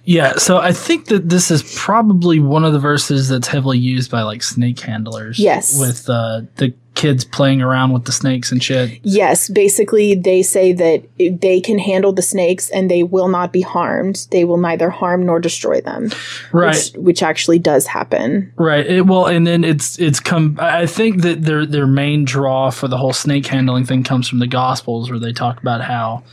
Yeah, 0.03 0.37
so 0.37 0.57
I 0.57 0.71
think 0.71 1.07
that 1.07 1.27
this 1.27 1.51
is 1.51 1.75
probably 1.75 2.39
one 2.39 2.63
of 2.63 2.71
the 2.71 2.79
verses 2.79 3.27
that's 3.27 3.47
heavily 3.47 3.77
used 3.77 4.09
by 4.09 4.21
like 4.21 4.41
snake 4.43 4.79
handlers. 4.79 5.37
Yes. 5.37 5.77
With 5.79 6.09
uh, 6.09 6.43
the 6.55 6.73
kids 6.97 7.23
playing 7.23 7.61
around 7.61 7.93
with 7.93 8.05
the 8.05 8.11
snakes 8.11 8.51
and 8.51 8.61
shit. 8.61 8.99
Yes, 9.03 9.47
basically, 9.47 10.15
they 10.15 10.41
say 10.41 10.73
that 10.73 11.03
they 11.17 11.61
can 11.61 11.77
handle 11.77 12.11
the 12.11 12.23
snakes 12.23 12.69
and 12.71 12.89
they 12.91 13.03
will 13.03 13.27
not 13.27 13.53
be 13.53 13.61
harmed. 13.61 14.27
They 14.31 14.43
will 14.43 14.57
neither 14.57 14.89
harm 14.89 15.25
nor 15.25 15.39
destroy 15.39 15.79
them. 15.79 16.09
Right. 16.51 16.75
Which, 16.75 16.93
which 16.93 17.23
actually 17.23 17.59
does 17.59 17.85
happen. 17.85 18.51
Right. 18.57 18.85
It, 18.85 19.05
well, 19.05 19.27
and 19.27 19.45
then 19.45 19.63
it's 19.63 19.99
it's 19.99 20.19
come. 20.19 20.57
I 20.59 20.87
think 20.87 21.21
that 21.21 21.43
their 21.43 21.65
their 21.65 21.87
main 21.87 22.25
draw 22.25 22.71
for 22.71 22.87
the 22.87 22.97
whole 22.97 23.13
snake 23.13 23.45
handling 23.45 23.85
thing 23.85 24.03
comes 24.03 24.27
from 24.27 24.39
the 24.39 24.47
Gospels, 24.47 25.09
where 25.09 25.19
they 25.19 25.33
talk 25.33 25.61
about 25.61 25.81
how 25.81 26.23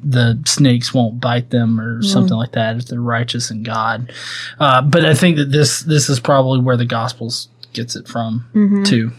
the 0.00 0.40
snakes 0.46 0.94
won't 0.94 1.20
bite 1.20 1.50
them 1.50 1.80
or 1.80 2.02
something 2.02 2.36
like 2.36 2.52
that 2.52 2.76
if 2.76 2.86
they're 2.86 3.00
righteous 3.00 3.50
in 3.50 3.62
God. 3.62 4.12
Uh, 4.60 4.82
but 4.82 5.04
I 5.04 5.14
think 5.14 5.38
that 5.38 5.50
this 5.50 5.80
this 5.80 6.08
is 6.08 6.20
probably 6.20 6.60
where 6.60 6.76
the 6.76 6.84
Gospels 6.84 7.48
gets 7.72 7.96
it 7.96 8.06
from 8.06 8.84
too. 8.86 9.10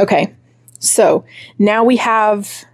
Okay. 0.00 0.34
So 0.78 1.24
now 1.58 1.84
we 1.84 1.96
have 1.96 2.64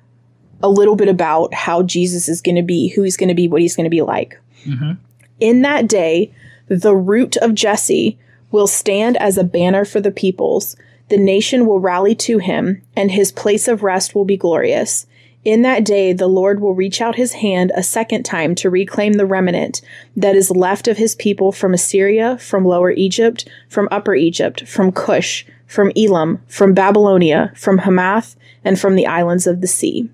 a 0.62 0.68
little 0.68 0.96
bit 0.96 1.08
about 1.08 1.52
how 1.54 1.82
Jesus 1.82 2.28
is 2.28 2.40
going 2.40 2.56
to 2.56 2.62
be, 2.62 2.88
who 2.88 3.02
he's 3.02 3.16
going 3.16 3.28
to 3.28 3.34
be, 3.34 3.48
what 3.48 3.62
he's 3.62 3.76
going 3.76 3.84
to 3.84 3.90
be 3.90 4.02
like. 4.02 4.38
Mm-hmm. 4.64 4.92
In 5.40 5.62
that 5.62 5.88
day, 5.88 6.32
the 6.68 6.94
root 6.94 7.36
of 7.38 7.54
Jesse 7.54 8.18
will 8.50 8.66
stand 8.66 9.16
as 9.16 9.36
a 9.36 9.44
banner 9.44 9.84
for 9.84 10.00
the 10.00 10.12
peoples. 10.12 10.76
The 11.08 11.16
nation 11.16 11.66
will 11.66 11.80
rally 11.80 12.14
to 12.16 12.38
him, 12.38 12.82
and 12.96 13.10
his 13.10 13.32
place 13.32 13.66
of 13.66 13.82
rest 13.82 14.14
will 14.14 14.24
be 14.24 14.36
glorious. 14.36 15.06
In 15.44 15.62
that 15.62 15.84
day, 15.84 16.12
the 16.12 16.28
Lord 16.28 16.60
will 16.60 16.74
reach 16.74 17.00
out 17.00 17.16
his 17.16 17.32
hand 17.32 17.72
a 17.74 17.82
second 17.82 18.22
time 18.22 18.54
to 18.56 18.70
reclaim 18.70 19.14
the 19.14 19.26
remnant 19.26 19.80
that 20.16 20.36
is 20.36 20.52
left 20.52 20.86
of 20.86 20.98
his 20.98 21.16
people 21.16 21.50
from 21.50 21.74
Assyria, 21.74 22.38
from 22.38 22.64
Lower 22.64 22.92
Egypt, 22.92 23.48
from 23.68 23.88
Upper 23.90 24.14
Egypt, 24.14 24.68
from 24.68 24.92
Cush, 24.92 25.44
from 25.72 25.90
Elam, 25.96 26.42
from 26.48 26.74
Babylonia, 26.74 27.50
from 27.56 27.78
Hamath, 27.78 28.36
and 28.62 28.78
from 28.78 28.94
the 28.94 29.06
islands 29.06 29.46
of 29.46 29.62
the 29.62 29.66
sea. 29.66 30.10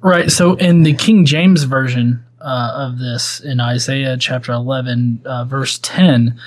Right. 0.00 0.30
So 0.30 0.54
in 0.54 0.82
the 0.82 0.94
King 0.94 1.24
James 1.24 1.62
version 1.62 2.24
uh, 2.40 2.72
of 2.74 2.98
this, 2.98 3.38
in 3.38 3.60
Isaiah 3.60 4.16
chapter 4.18 4.50
11, 4.50 5.22
uh, 5.24 5.44
verse 5.44 5.78
10, 5.82 6.38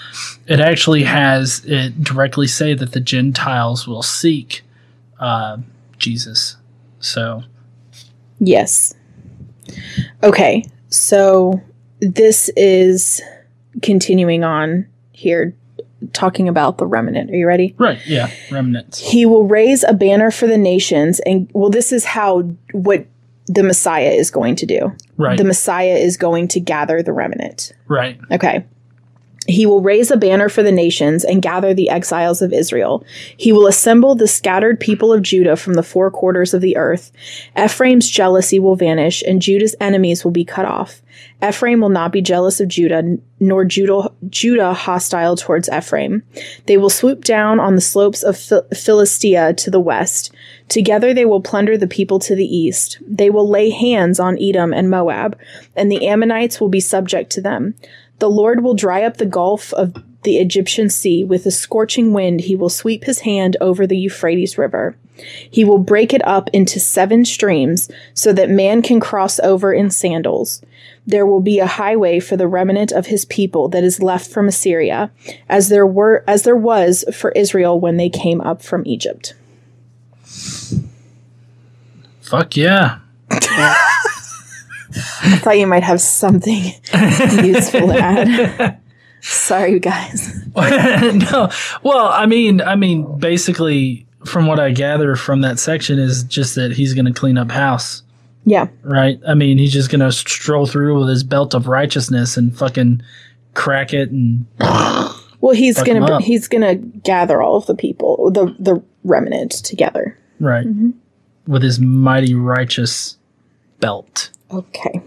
it 0.48 0.60
actually 0.60 1.04
has 1.04 1.64
it 1.66 2.04
directly 2.04 2.46
say 2.46 2.74
that 2.74 2.92
the 2.92 3.00
Gentiles 3.00 3.88
will 3.88 4.04
seek 4.04 4.64
uh, 5.20 5.58
Jesus. 5.98 6.58
So, 7.00 7.44
Yes. 8.40 8.94
Okay, 10.24 10.66
so 10.90 11.62
this 12.02 12.50
is 12.58 13.22
continuing 13.82 14.44
on 14.44 14.88
here, 15.12 15.54
talking 16.14 16.48
about 16.48 16.78
the 16.78 16.86
remnant. 16.86 17.32
Are 17.32 17.36
you 17.36 17.48
ready? 17.48 17.76
right. 17.78 18.00
Yeah. 18.06 18.32
Remnants. 18.52 19.00
He 19.00 19.26
will 19.26 19.46
raise 19.46 19.84
a 19.84 19.94
banner 19.94 20.32
for 20.32 20.48
the 20.48 20.58
nations, 20.58 21.20
and 21.22 21.50
well, 21.54 21.70
this 21.70 21.92
is 21.92 22.06
how 22.06 22.42
what 22.72 23.06
the 23.48 23.64
Messiah 23.64 24.12
is 24.12 24.30
going 24.32 24.56
to 24.58 24.66
do. 24.66 24.96
Right. 25.18 25.38
The 25.38 25.44
Messiah 25.44 25.96
is 25.96 26.18
going 26.18 26.48
to 26.50 26.60
gather 26.60 27.02
the 27.02 27.12
remnant. 27.14 27.74
right. 27.88 28.20
Okay. 28.32 28.66
He 29.50 29.66
will 29.66 29.82
raise 29.82 30.12
a 30.12 30.18
banner 30.18 30.48
for 30.48 30.62
the 30.62 30.72
nations 30.72 31.24
and 31.24 31.42
gather 31.42 31.74
the 31.74 31.90
exiles 31.90 32.44
of 32.44 32.54
Israel. 32.54 33.04
He 33.36 33.52
will 33.52 33.66
assemble 33.66 34.14
the 34.14 34.28
scattered 34.28 34.80
people 34.80 35.12
of 35.12 35.24
Judah 35.24 35.56
from 35.56 35.74
the 35.74 35.82
four 35.82 36.12
quarters 36.12 36.54
of 36.54 36.62
the 36.62 36.78
earth. 36.78 37.12
Ephraim's 37.58 38.08
jealousy 38.08 38.60
will 38.60 38.76
vanish, 38.76 39.24
and 39.24 39.42
Judah's 39.42 39.76
enemies 39.80 40.24
will 40.24 40.32
be 40.32 40.46
cut 40.46 40.66
off. 40.66 41.02
Ephraim 41.46 41.82
will 41.82 41.90
not 41.90 42.12
be 42.12 42.22
jealous 42.22 42.60
of 42.60 42.68
Judah, 42.68 43.18
nor 43.40 43.66
Judah, 43.66 44.12
Judah 44.30 44.74
hostile 44.74 45.36
towards 45.36 45.70
Ephraim. 45.70 46.22
They 46.68 46.78
will 46.78 46.90
swoop 46.90 47.24
down 47.24 47.60
on 47.60 47.76
the 47.76 47.82
slopes 47.82 48.24
of 48.24 48.38
Phil- 48.38 48.68
Philistia 48.74 49.54
to 49.54 49.72
the 49.72 49.80
west. 49.80 50.32
Together 50.68 51.14
they 51.14 51.26
will 51.26 51.42
plunder 51.42 51.78
the 51.78 51.88
people 51.88 52.20
to 52.20 52.36
the 52.36 52.46
east. 52.46 53.00
They 53.02 53.30
will 53.30 53.50
lay 53.50 53.72
hands 53.72 54.20
on 54.20 54.38
Edom 54.40 54.74
and 54.74 54.90
Moab, 54.90 55.38
and 55.76 55.92
the 55.92 56.08
Ammonites 56.08 56.62
will 56.62 56.70
be 56.70 56.80
subject 56.80 57.32
to 57.32 57.42
them. 57.42 57.74
The 58.20 58.30
Lord 58.30 58.64
will 58.64 58.74
dry 58.74 59.04
up 59.04 59.18
the 59.18 59.26
gulf 59.26 59.74
of 59.74 59.96
the 60.24 60.38
Egyptian 60.38 60.90
sea. 60.90 61.24
With 61.24 61.46
a 61.46 61.52
scorching 61.52 62.14
wind, 62.14 62.42
he 62.42 62.56
will 62.56 62.70
sweep 62.70 63.06
his 63.06 63.20
hand 63.20 63.58
over 63.62 63.88
the 63.88 63.98
Euphrates 63.98 64.58
River. 64.58 64.96
He 65.50 65.64
will 65.66 65.78
break 65.78 66.14
it 66.14 66.26
up 66.26 66.50
into 66.54 66.80
seven 66.80 67.26
streams 67.26 67.90
so 68.14 68.32
that 68.34 68.50
man 68.50 68.82
can 68.82 69.00
cross 69.00 69.40
over 69.40 69.74
in 69.74 69.90
sandals. 69.90 70.62
There 71.06 71.26
will 71.26 71.42
be 71.42 71.60
a 71.60 71.66
highway 71.66 72.20
for 72.20 72.38
the 72.38 72.48
remnant 72.48 72.92
of 72.92 73.08
his 73.08 73.26
people 73.26 73.68
that 73.70 73.84
is 73.84 74.02
left 74.02 74.30
from 74.30 74.48
Assyria, 74.48 75.12
as 75.50 75.70
there 75.70 75.88
were 75.88 76.24
as 76.28 76.44
there 76.44 76.56
was 76.56 77.04
for 77.14 77.32
Israel 77.32 77.80
when 77.80 77.98
they 77.98 78.10
came 78.10 78.42
up 78.42 78.62
from 78.62 78.86
Egypt. 78.86 79.34
Fuck 82.22 82.56
yeah. 82.56 83.00
I 85.22 85.38
thought 85.38 85.58
you 85.58 85.68
might 85.68 85.84
have 85.84 86.02
something 86.02 86.64
useful 87.44 87.88
to 87.88 87.98
add. 87.98 88.80
Sorry, 89.22 89.80
guys. 89.80 90.46
no. 90.56 91.50
Well, 91.84 92.08
I 92.08 92.26
mean, 92.26 92.62
I 92.62 92.76
mean, 92.76 93.20
basically, 93.20 94.06
from 94.26 94.48
what 94.48 94.60
I 94.60 94.72
gather 94.72 95.16
from 95.16 95.42
that 95.42 95.60
section 95.60 96.00
is 96.00 96.24
just 96.24 96.56
that 96.56 96.72
he's 96.72 96.94
going 96.94 97.06
to 97.06 97.14
clean 97.14 97.38
up 97.38 97.52
house. 97.52 98.04
Yeah. 98.46 98.68
right? 98.84 99.20
I 99.28 99.34
mean, 99.36 99.58
he's 99.58 99.74
just 99.74 99.92
gonna 99.92 100.12
stroll 100.12 100.66
through 100.66 101.00
with 101.00 101.10
his 101.10 101.24
belt 101.24 101.54
of 101.54 101.68
righteousness 101.68 102.38
and 102.38 102.58
fucking 102.58 103.04
crack 103.54 103.94
it 103.94 104.10
and 104.10 104.46
Well, 105.42 105.54
he's 105.54 105.82
gonna 105.84 106.20
he's 106.22 106.48
gonna 106.48 106.76
gather 106.76 107.42
all 107.42 107.58
of 107.58 107.66
the 107.66 107.76
people, 107.76 108.32
the 108.32 108.56
the 108.60 108.82
remnant 109.04 109.52
together. 109.52 110.18
right 110.40 110.66
mm-hmm. 110.66 110.92
with 111.48 111.64
his 111.64 111.80
mighty 111.80 112.34
righteous 112.34 113.18
belt. 113.80 114.32
Okay. 114.52 115.02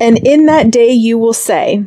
and 0.00 0.18
in 0.18 0.46
that 0.46 0.70
day 0.70 0.90
you 0.90 1.18
will 1.18 1.32
say 1.32 1.84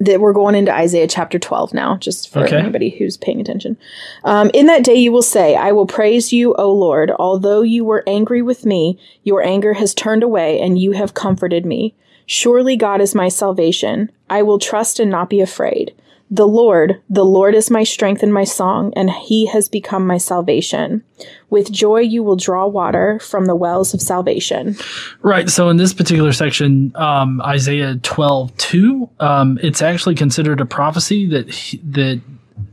that 0.00 0.20
we're 0.20 0.32
going 0.32 0.54
into 0.56 0.74
Isaiah 0.74 1.06
chapter 1.06 1.38
12 1.38 1.72
now, 1.74 1.96
just 1.96 2.32
for 2.32 2.40
Okay. 2.44 2.56
anybody 2.56 2.90
who's 2.90 3.16
paying 3.16 3.40
attention. 3.40 3.76
Um, 4.24 4.50
in 4.52 4.66
that 4.66 4.82
day 4.82 4.96
you 4.96 5.12
will 5.12 5.22
say, 5.22 5.54
I 5.54 5.70
will 5.70 5.86
praise 5.86 6.32
you, 6.32 6.54
O 6.56 6.72
Lord. 6.72 7.12
Although 7.20 7.62
you 7.62 7.84
were 7.84 8.02
angry 8.06 8.42
with 8.42 8.66
me, 8.66 8.98
your 9.22 9.42
anger 9.44 9.74
has 9.74 9.94
turned 9.94 10.24
away, 10.24 10.60
and 10.60 10.76
you 10.78 10.92
have 10.92 11.14
comforted 11.14 11.64
me. 11.64 11.94
Surely 12.26 12.76
God 12.76 13.00
is 13.00 13.14
my 13.14 13.28
salvation. 13.28 14.10
I 14.28 14.42
will 14.42 14.58
trust 14.58 14.98
and 14.98 15.10
not 15.10 15.30
be 15.30 15.40
afraid. 15.40 15.94
The 16.34 16.48
Lord, 16.48 16.98
the 17.10 17.26
Lord 17.26 17.54
is 17.54 17.70
my 17.70 17.84
strength 17.84 18.22
and 18.22 18.32
my 18.32 18.44
song, 18.44 18.94
and 18.96 19.10
he 19.10 19.44
has 19.48 19.68
become 19.68 20.06
my 20.06 20.16
salvation. 20.16 21.04
With 21.50 21.70
joy 21.70 22.00
you 22.00 22.22
will 22.22 22.36
draw 22.36 22.66
water 22.66 23.18
from 23.18 23.44
the 23.44 23.54
wells 23.54 23.92
of 23.92 24.00
salvation. 24.00 24.76
Right. 25.20 25.50
So 25.50 25.68
in 25.68 25.76
this 25.76 25.92
particular 25.92 26.32
section, 26.32 26.90
um, 26.96 27.42
Isaiah 27.42 27.96
twelve 28.02 28.56
two, 28.56 29.10
um, 29.20 29.58
it's 29.62 29.82
actually 29.82 30.14
considered 30.14 30.62
a 30.62 30.64
prophecy 30.64 31.26
that 31.26 31.50
he, 31.50 31.76
that 31.90 32.22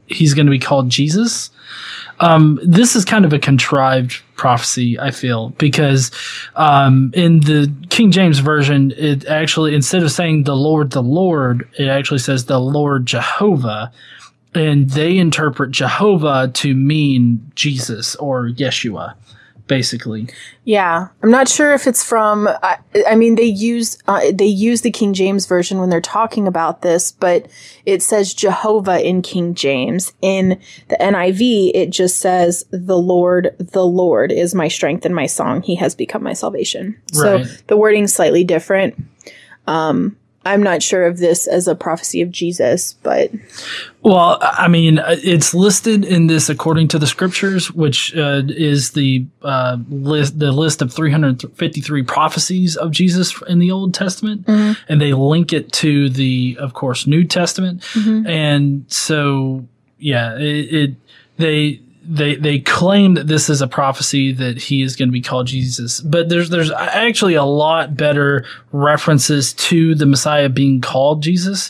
he's 0.08 0.34
going 0.34 0.46
to 0.46 0.52
be 0.52 0.60
called 0.60 0.90
Jesus. 0.90 1.52
Um, 2.22 2.60
this 2.64 2.96
is 2.96 3.06
kind 3.06 3.24
of 3.26 3.34
a 3.34 3.40
contrived 3.40 4.22
prophecy, 4.36 5.00
I 5.00 5.12
feel, 5.12 5.50
because 5.52 6.12
um, 6.56 7.12
in 7.14 7.40
the 7.42 7.72
King 7.90 8.12
James 8.12 8.40
version, 8.40 8.94
it 8.98 9.26
actually 9.28 9.74
instead 9.74 10.04
of 10.04 10.12
saying 10.12 10.44
the 10.44 10.56
Lord, 10.56 10.92
the 10.92 11.04
Lord, 11.04 11.68
it 11.78 11.88
actually 11.88 12.20
says 12.20 12.46
the 12.46 12.60
Lord 12.60 13.06
Jehovah, 13.06 13.92
and 14.54 14.90
they 14.90 15.18
interpret 15.18 15.72
Jehovah 15.72 16.50
to 16.56 16.74
mean 16.74 17.52
Jesus 17.56 18.16
or 18.16 18.50
Yeshua, 18.50 19.14
basically. 19.70 20.28
Yeah, 20.66 21.08
I'm 21.24 21.32
not 21.32 21.48
sure 21.48 21.74
if 21.74 21.88
it's 21.88 22.04
from. 22.04 22.50
I, 22.62 22.80
I 23.08 23.16
mean, 23.16 23.36
they 23.36 23.44
use 23.44 23.98
uh, 24.10 24.20
they 24.34 24.46
use 24.46 24.82
the 24.82 24.92
King 24.92 25.14
James 25.14 25.46
version 25.46 25.80
when 25.80 25.90
they're 25.90 26.02
talking 26.02 26.46
about 26.46 26.82
this, 26.82 27.14
but 27.14 27.48
it 27.86 28.04
says 28.04 28.34
Jehovah 28.34 29.02
in 29.08 29.22
King 29.22 29.54
James. 29.54 30.12
In 30.22 30.60
the 30.90 30.98
NIV, 31.00 31.72
it 31.74 31.92
just 31.92 32.20
says 32.20 32.66
the 32.72 32.98
Lord, 32.98 33.56
the 33.60 33.86
Lord 33.86 34.34
is 34.34 34.54
my 34.54 34.68
strength 34.68 35.06
and 35.06 35.16
my 35.16 35.28
song. 35.28 35.62
He 35.62 35.76
has 35.76 35.96
become 35.96 36.24
my 36.24 36.34
salvation. 36.34 37.00
So 37.14 37.46
the 37.68 37.78
wording's 37.78 38.12
slightly 38.12 38.44
different. 38.44 39.02
Um, 39.68 40.18
I'm 40.50 40.64
not 40.64 40.82
sure 40.82 41.06
of 41.06 41.20
this 41.20 41.46
as 41.46 41.68
a 41.68 41.76
prophecy 41.76 42.22
of 42.22 42.32
Jesus, 42.32 42.94
but 43.04 43.32
Well, 44.02 44.40
I 44.42 44.68
mean, 44.68 44.98
uh, 44.98 45.16
it's 45.24 45.54
listed 45.54 46.04
in 46.04 46.28
this 46.28 46.50
according 46.50 46.88
to 46.90 47.00
the 47.00 47.06
scriptures, 47.06 47.72
which 47.72 48.16
uh, 48.16 48.42
is 48.48 48.92
the 48.92 49.26
uh, 49.44 49.78
list 49.90 50.40
the 50.40 50.52
list 50.52 50.82
of 50.82 50.92
353 50.92 52.04
prophecies 52.04 52.76
of 52.76 52.92
Jesus 52.92 53.40
in 53.48 53.60
the 53.60 53.70
Old 53.72 53.94
Testament, 53.94 54.46
and 54.88 55.00
they 55.00 55.14
link 55.14 55.54
it 55.54 55.72
to 55.74 56.10
the, 56.10 56.58
of 56.60 56.74
course, 56.74 57.06
New 57.06 57.24
Testament, 57.24 57.84
and 58.28 58.86
so 58.88 59.66
yeah, 60.00 60.36
it, 60.38 60.74
it 60.74 60.96
they. 61.38 61.82
They, 62.12 62.36
they 62.36 62.58
claim 62.58 63.14
that 63.14 63.28
this 63.28 63.52
is 63.52 63.62
a 63.62 63.68
prophecy 63.68 64.32
that 64.34 64.58
he 64.58 64.82
is 64.82 64.96
going 64.96 65.10
to 65.10 65.14
be 65.14 65.22
called 65.22 65.46
Jesus, 65.46 66.00
but 66.02 66.28
there's 66.28 66.50
there's 66.50 66.72
actually 66.72 67.36
a 67.36 67.44
lot 67.44 67.96
better 67.96 68.46
references 68.72 69.54
to 69.54 69.94
the 69.94 70.08
Messiah 70.08 70.50
being 70.50 70.82
called 70.82 71.22
Jesus. 71.22 71.70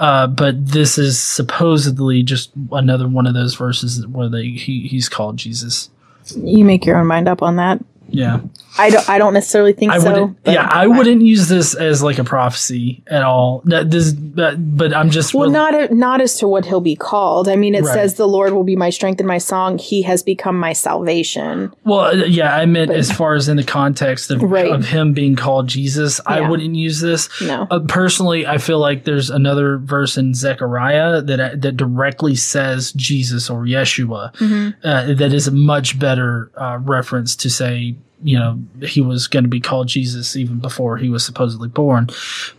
Uh, 0.00 0.26
but 0.26 0.54
this 0.66 0.98
is 0.98 1.20
supposedly 1.20 2.24
just 2.24 2.50
another 2.72 3.06
one 3.06 3.28
of 3.28 3.34
those 3.34 3.54
verses 3.54 4.04
where 4.08 4.28
they 4.28 4.48
he, 4.48 4.88
he's 4.88 5.08
called 5.08 5.36
Jesus. 5.36 5.88
you 6.34 6.64
make 6.64 6.84
your 6.84 6.96
own 6.98 7.06
mind 7.06 7.28
up 7.28 7.40
on 7.40 7.54
that. 7.54 7.78
Yeah, 8.08 8.40
I 8.78 8.90
don't. 8.90 9.08
I 9.08 9.18
don't 9.18 9.34
necessarily 9.34 9.72
think 9.72 9.92
I 9.92 9.98
so. 9.98 10.34
yeah, 10.44 10.68
I 10.70 10.86
wouldn't 10.86 11.22
use 11.22 11.48
this 11.48 11.74
as 11.74 12.02
like 12.02 12.18
a 12.18 12.24
prophecy 12.24 13.02
at 13.06 13.22
all. 13.22 13.62
That 13.66 13.90
this, 13.90 14.12
but, 14.12 14.56
but 14.76 14.94
I'm 14.94 15.10
just 15.10 15.34
Well, 15.34 15.50
not 15.50 15.92
not 15.92 16.20
as 16.20 16.38
to 16.38 16.48
what 16.48 16.64
he'll 16.64 16.80
be 16.80 16.96
called. 16.96 17.48
I 17.48 17.56
mean, 17.56 17.74
it 17.74 17.84
Right. 17.84 17.94
says 17.94 18.14
the 18.14 18.28
Lord 18.28 18.52
will 18.52 18.64
be 18.64 18.76
my 18.76 18.90
strength 18.90 19.18
and 19.20 19.28
my 19.28 19.38
song. 19.38 19.78
He 19.78 20.02
has 20.02 20.22
become 20.22 20.58
my 20.58 20.72
salvation. 20.72 21.72
Well, 21.84 22.06
uh, 22.06 22.24
yeah, 22.24 22.54
I 22.54 22.66
meant 22.66 22.90
as 22.90 23.10
far 23.10 23.34
as 23.34 23.48
in 23.48 23.56
the 23.56 23.64
context 23.64 24.30
of, 24.30 24.42
Right. 24.42 24.70
of 24.70 24.86
him 24.86 25.12
being 25.12 25.36
called 25.36 25.68
Jesus, 25.68 26.20
I 26.26 26.40
wouldn't 26.48 26.74
use 26.74 27.00
this. 27.00 27.28
No. 27.42 27.66
Uh, 27.70 27.80
personally, 27.80 28.46
I 28.46 28.58
feel 28.58 28.78
like 28.78 29.04
there's 29.04 29.30
another 29.30 29.78
verse 29.78 30.16
in 30.16 30.34
Zechariah 30.34 31.22
that 31.22 31.60
that 31.62 31.76
directly 31.76 32.34
says 32.34 32.92
Jesus 32.92 33.48
or 33.50 33.64
Yeshua. 33.64 34.34
Mm-hmm. 34.36 34.86
Uh, 34.86 35.14
that 35.14 35.32
is 35.32 35.46
a 35.46 35.52
much 35.52 35.98
better 35.98 36.50
uh, 36.56 36.78
reference 36.82 37.36
to 37.36 37.50
say, 37.50 37.96
you 38.22 38.38
know, 38.38 38.58
he 38.82 39.00
was 39.00 39.26
going 39.26 39.44
to 39.44 39.48
be 39.48 39.60
called 39.60 39.88
Jesus 39.88 40.36
even 40.36 40.58
before 40.58 40.96
he 40.96 41.08
was 41.08 41.24
supposedly 41.24 41.68
born. 41.68 42.08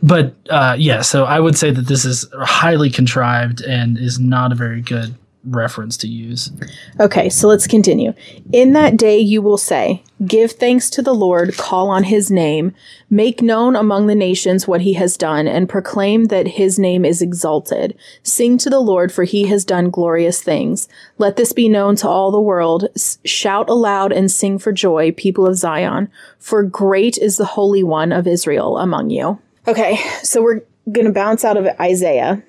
But 0.04 0.36
uh, 0.50 0.76
yeah, 0.78 1.02
so 1.02 1.26
I 1.26 1.39
would 1.39 1.58
say 1.58 1.72
that 1.72 1.88
this 1.88 2.06
is 2.06 2.26
highly 2.34 2.89
contrived 2.89 3.62
and 3.62 3.98
is 3.98 4.20
not 4.20 4.52
a 4.52 4.56
very 4.56 4.82
good 4.82 5.15
reference 5.49 5.97
to 5.97 6.07
use. 6.07 6.51
Okay, 6.99 7.29
so 7.29 7.47
let's 7.47 7.67
continue. 7.67 8.13
In 8.51 8.73
that 8.73 8.97
day 8.97 9.19
you 9.19 9.41
will 9.41 9.57
say, 9.57 10.03
Give 10.25 10.51
thanks 10.51 10.89
to 10.91 11.03
the 11.03 11.13
Lord, 11.13 11.57
call 11.57 11.89
on 11.89 12.05
his 12.05 12.31
name, 12.31 12.73
make 13.07 13.41
known 13.41 13.75
among 13.75 14.07
the 14.07 14.15
nations 14.15 14.67
what 14.67 14.81
he 14.81 14.93
has 14.93 15.15
done, 15.15 15.47
and 15.47 15.69
proclaim 15.69 16.25
that 16.25 16.47
his 16.47 16.79
name 16.79 17.05
is 17.05 17.21
exalted. 17.21 17.95
Sing 18.23 18.57
to 18.57 18.69
the 18.69 18.79
Lord, 18.79 19.12
for 19.12 19.25
he 19.25 19.45
has 19.47 19.63
done 19.63 19.91
glorious 19.91 20.41
things. 20.41 20.89
Let 21.19 21.36
this 21.36 21.53
be 21.53 21.69
known 21.69 21.95
to 21.97 22.07
all 22.07 22.31
the 22.31 22.41
world. 22.41 22.88
Shout 23.25 23.69
aloud 23.69 24.12
and 24.12 24.31
sing 24.31 24.57
for 24.57 24.71
joy, 24.71 25.12
people 25.12 25.45
of 25.45 25.55
Zion, 25.55 26.10
for 26.39 26.63
great 26.63 27.19
is 27.19 27.38
the 27.38 27.45
Holy 27.45 27.83
One 27.83 28.12
of 28.12 28.25
Israel 28.25 28.79
among 28.79 29.12
you. 29.12 29.39
Okay, 29.67 29.97
so 30.23 30.41
we're 30.41 30.62
going 30.91 31.05
to 31.05 31.13
bounce 31.13 31.45
out 31.45 31.57
of 31.57 31.67
Isaiah. 31.79 32.41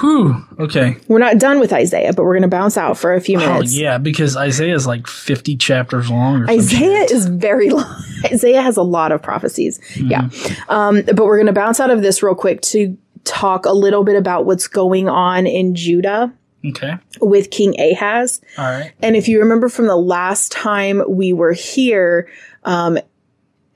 Whew. 0.00 0.44
Okay. 0.58 0.96
We're 1.08 1.18
not 1.18 1.38
done 1.38 1.60
with 1.60 1.72
Isaiah, 1.72 2.12
but 2.12 2.24
we're 2.24 2.34
going 2.34 2.42
to 2.42 2.48
bounce 2.48 2.76
out 2.76 2.98
for 2.98 3.14
a 3.14 3.20
few 3.20 3.38
Oh 3.38 3.46
minutes. 3.46 3.76
yeah, 3.76 3.98
because 3.98 4.36
Isaiah 4.36 4.74
is 4.74 4.86
like 4.86 5.06
fifty 5.06 5.56
chapters 5.56 6.10
long. 6.10 6.42
Or 6.42 6.50
Isaiah 6.50 7.04
is 7.10 7.26
very 7.26 7.70
long. 7.70 8.02
Isaiah 8.24 8.62
has 8.62 8.76
a 8.76 8.82
lot 8.82 9.12
of 9.12 9.22
prophecies. 9.22 9.80
Yeah. 9.96 10.28
Um, 10.68 11.02
but 11.02 11.18
we're 11.24 11.36
going 11.36 11.46
to 11.46 11.52
bounce 11.52 11.80
out 11.80 11.90
of 11.90 12.02
this 12.02 12.22
real 12.22 12.34
quick 12.34 12.60
to 12.62 12.96
talk 13.24 13.66
a 13.66 13.72
little 13.72 14.04
bit 14.04 14.16
about 14.16 14.46
what's 14.46 14.66
going 14.68 15.08
on 15.08 15.46
in 15.46 15.74
Judah 15.74 16.32
okay. 16.64 16.94
with 17.20 17.50
King 17.50 17.78
Ahaz. 17.80 18.40
All 18.58 18.64
right. 18.64 18.92
And 19.02 19.16
if 19.16 19.28
you 19.28 19.40
remember 19.40 19.68
from 19.68 19.86
the 19.86 19.96
last 19.96 20.52
time 20.52 21.02
we 21.08 21.32
were 21.32 21.52
here, 21.52 22.28
um, 22.64 22.98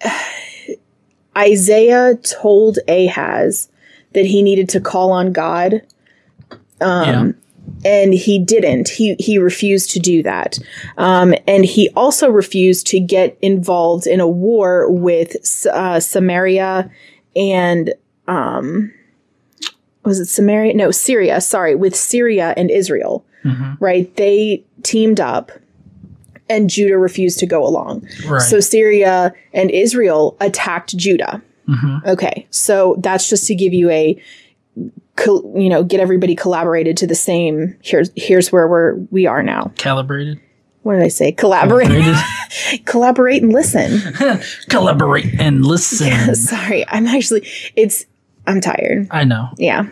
Isaiah 1.37 2.17
told 2.17 2.79
Ahaz 2.89 3.69
that 4.13 4.27
he 4.27 4.43
needed 4.43 4.69
to 4.71 4.81
call 4.81 5.13
on 5.13 5.33
God. 5.33 5.83
Um, 6.81 7.35
and 7.85 8.13
he 8.13 8.39
didn't. 8.39 8.89
He 8.89 9.15
he 9.19 9.39
refused 9.39 9.91
to 9.91 10.01
do 10.01 10.23
that, 10.23 10.59
um, 10.99 11.35
and 11.47 11.65
he 11.65 11.89
also 11.91 12.29
refused 12.31 12.87
to 12.89 13.01
get 13.01 13.39
involved 13.41 14.07
in 14.07 14.21
a 14.21 14.29
war 14.29 14.91
with 14.91 15.37
uh, 15.67 16.01
Samaria 16.01 16.91
and 17.37 17.95
um, 18.27 18.93
was 20.05 20.21
it 20.21 20.27
Samaria? 20.27 20.75
No, 20.75 20.91
Syria. 20.91 21.41
Sorry, 21.41 21.75
with 21.75 21.95
Syria 21.95 22.55
and 22.57 22.71
Israel. 22.71 23.25
Right? 23.81 24.15
They 24.17 24.65
teamed 24.83 25.21
up, 25.21 25.51
and 26.49 26.69
Judah 26.69 26.99
refused 26.99 27.39
to 27.41 27.47
go 27.47 27.67
along. 27.67 28.07
Right. 28.27 28.43
So 28.43 28.61
Syria 28.61 29.33
and 29.53 29.71
Israel 29.71 30.37
attacked 30.41 30.97
Judah. 30.97 31.43
Okay, 32.05 32.49
so 32.51 32.97
that's 32.99 33.29
just 33.31 33.47
to 33.47 33.55
give 33.55 33.73
you 33.73 33.89
a, 33.91 34.21
col- 35.21 35.53
you 35.57 35.69
know, 35.69 35.85
get 35.85 36.01
everybody 36.01 36.35
collaborated 36.35 36.97
to 36.99 37.07
the 37.07 37.15
same. 37.15 37.77
Here's 37.83 38.11
here's 38.17 38.51
where 38.51 38.67
we're 38.67 38.95
we 39.11 39.27
are 39.27 39.43
now. 39.43 39.73
Calibrated. 39.77 40.41
What 40.83 40.95
did 40.95 41.03
I 41.03 41.09
say? 41.09 41.33
Collaborate, 41.33 41.89
collaborate, 42.87 43.43
and 43.43 43.53
listen. 43.53 44.01
Collaborate 44.71 45.39
and 45.39 45.65
listen. 45.65 46.35
Sorry, 46.35 46.89
I'm 46.89 47.07
actually 47.07 47.47
it's 47.77 48.07
I'm 48.47 48.63
tired. 48.63 49.07
I 49.11 49.25
know. 49.25 49.51
Yeah. 49.59 49.89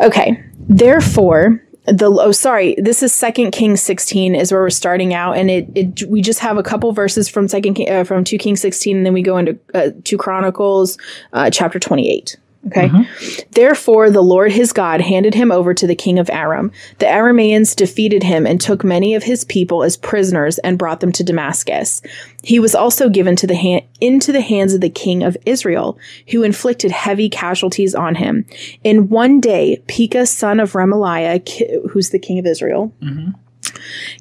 Okay. 0.00 0.42
Therefore, 0.68 1.62
the 1.86 2.10
oh 2.10 2.32
sorry, 2.32 2.74
this 2.78 3.02
is 3.02 3.12
Second 3.12 3.52
Kings 3.52 3.80
16 3.80 4.34
is 4.34 4.52
where 4.52 4.60
we're 4.60 4.70
starting 4.70 5.14
out, 5.14 5.36
and 5.36 5.50
it, 5.50 5.68
it 5.74 6.02
we 6.08 6.20
just 6.20 6.40
have 6.40 6.56
a 6.56 6.62
couple 6.62 6.92
verses 6.92 7.28
from 7.28 7.46
Second 7.48 7.74
King, 7.74 7.90
uh, 7.90 8.04
from 8.04 8.24
two 8.24 8.38
Kings 8.38 8.60
16, 8.60 8.96
and 8.96 9.06
then 9.06 9.12
we 9.12 9.22
go 9.22 9.36
into 9.36 9.58
uh, 9.74 9.90
two 10.04 10.18
Chronicles, 10.18 10.98
uh, 11.32 11.50
chapter 11.50 11.78
28. 11.78 12.36
Okay. 12.68 12.88
Mm-hmm. 12.88 13.50
Therefore, 13.52 14.08
the 14.08 14.22
Lord 14.22 14.52
his 14.52 14.72
God 14.72 15.00
handed 15.00 15.34
him 15.34 15.50
over 15.50 15.74
to 15.74 15.86
the 15.86 15.96
king 15.96 16.18
of 16.18 16.30
Aram. 16.30 16.70
The 16.98 17.06
Arameans 17.06 17.74
defeated 17.74 18.22
him 18.22 18.46
and 18.46 18.60
took 18.60 18.84
many 18.84 19.14
of 19.14 19.24
his 19.24 19.44
people 19.44 19.82
as 19.82 19.96
prisoners 19.96 20.58
and 20.58 20.78
brought 20.78 21.00
them 21.00 21.10
to 21.12 21.24
Damascus. 21.24 22.00
He 22.44 22.60
was 22.60 22.76
also 22.76 23.08
given 23.08 23.34
to 23.36 23.48
the 23.48 23.56
hand, 23.56 23.82
into 24.00 24.30
the 24.30 24.40
hands 24.40 24.74
of 24.74 24.80
the 24.80 24.90
king 24.90 25.24
of 25.24 25.36
Israel, 25.44 25.98
who 26.28 26.44
inflicted 26.44 26.92
heavy 26.92 27.28
casualties 27.28 27.96
on 27.96 28.14
him. 28.14 28.46
In 28.84 29.08
one 29.08 29.40
day, 29.40 29.82
Pekah, 29.88 30.26
son 30.26 30.60
of 30.60 30.72
Remaliah, 30.72 31.44
ki- 31.44 31.80
who's 31.90 32.10
the 32.10 32.18
king 32.18 32.38
of 32.38 32.46
Israel, 32.46 32.92
mm-hmm. 33.02 33.30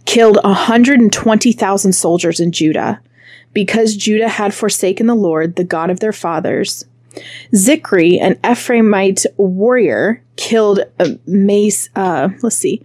killed 0.06 0.40
120,000 0.44 1.94
soldiers 1.94 2.40
in 2.40 2.52
Judah. 2.52 3.00
Because 3.54 3.98
Judah 3.98 4.30
had 4.30 4.54
forsaken 4.54 5.08
the 5.08 5.16
Lord, 5.16 5.58
the 5.58 5.66
God 5.66 5.90
of 5.90 6.00
their 6.00 6.14
fathers, 6.14 6.86
Zikri, 7.54 8.20
an 8.22 8.36
Ephraimite 8.36 9.26
warrior, 9.38 10.24
killed 10.36 10.82
uh, 11.00 11.10
Mace. 11.26 11.90
Uh, 11.96 12.30
let's 12.42 12.58
see, 12.58 12.84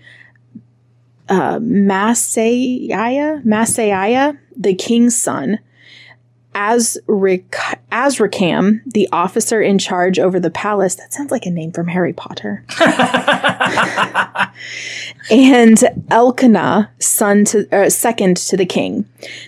uh, 1.29 1.59
Maaseiah, 1.59 3.45
Maaseiah, 3.45 4.39
the 4.57 4.75
king's 4.75 5.17
son. 5.17 5.59
Azrik, 6.55 7.51
Azrikam, 7.93 8.81
the 8.87 9.09
officer 9.13 9.61
in 9.61 9.79
charge 9.79 10.19
over 10.19 10.41
the 10.41 10.51
palace. 10.51 10.95
That 10.95 11.13
sounds 11.13 11.31
like 11.31 11.45
a 11.45 11.51
name 11.51 11.71
from 11.71 11.87
Harry 11.89 12.15
Potter. 12.15 12.65
and 15.31 15.85
Elkanah, 16.11 16.91
son 16.99 17.45
to 17.47 17.69
uh, 17.77 17.91
second 17.91 18.39
to 18.39 18.57
the 18.57 18.65
king. 18.65 19.07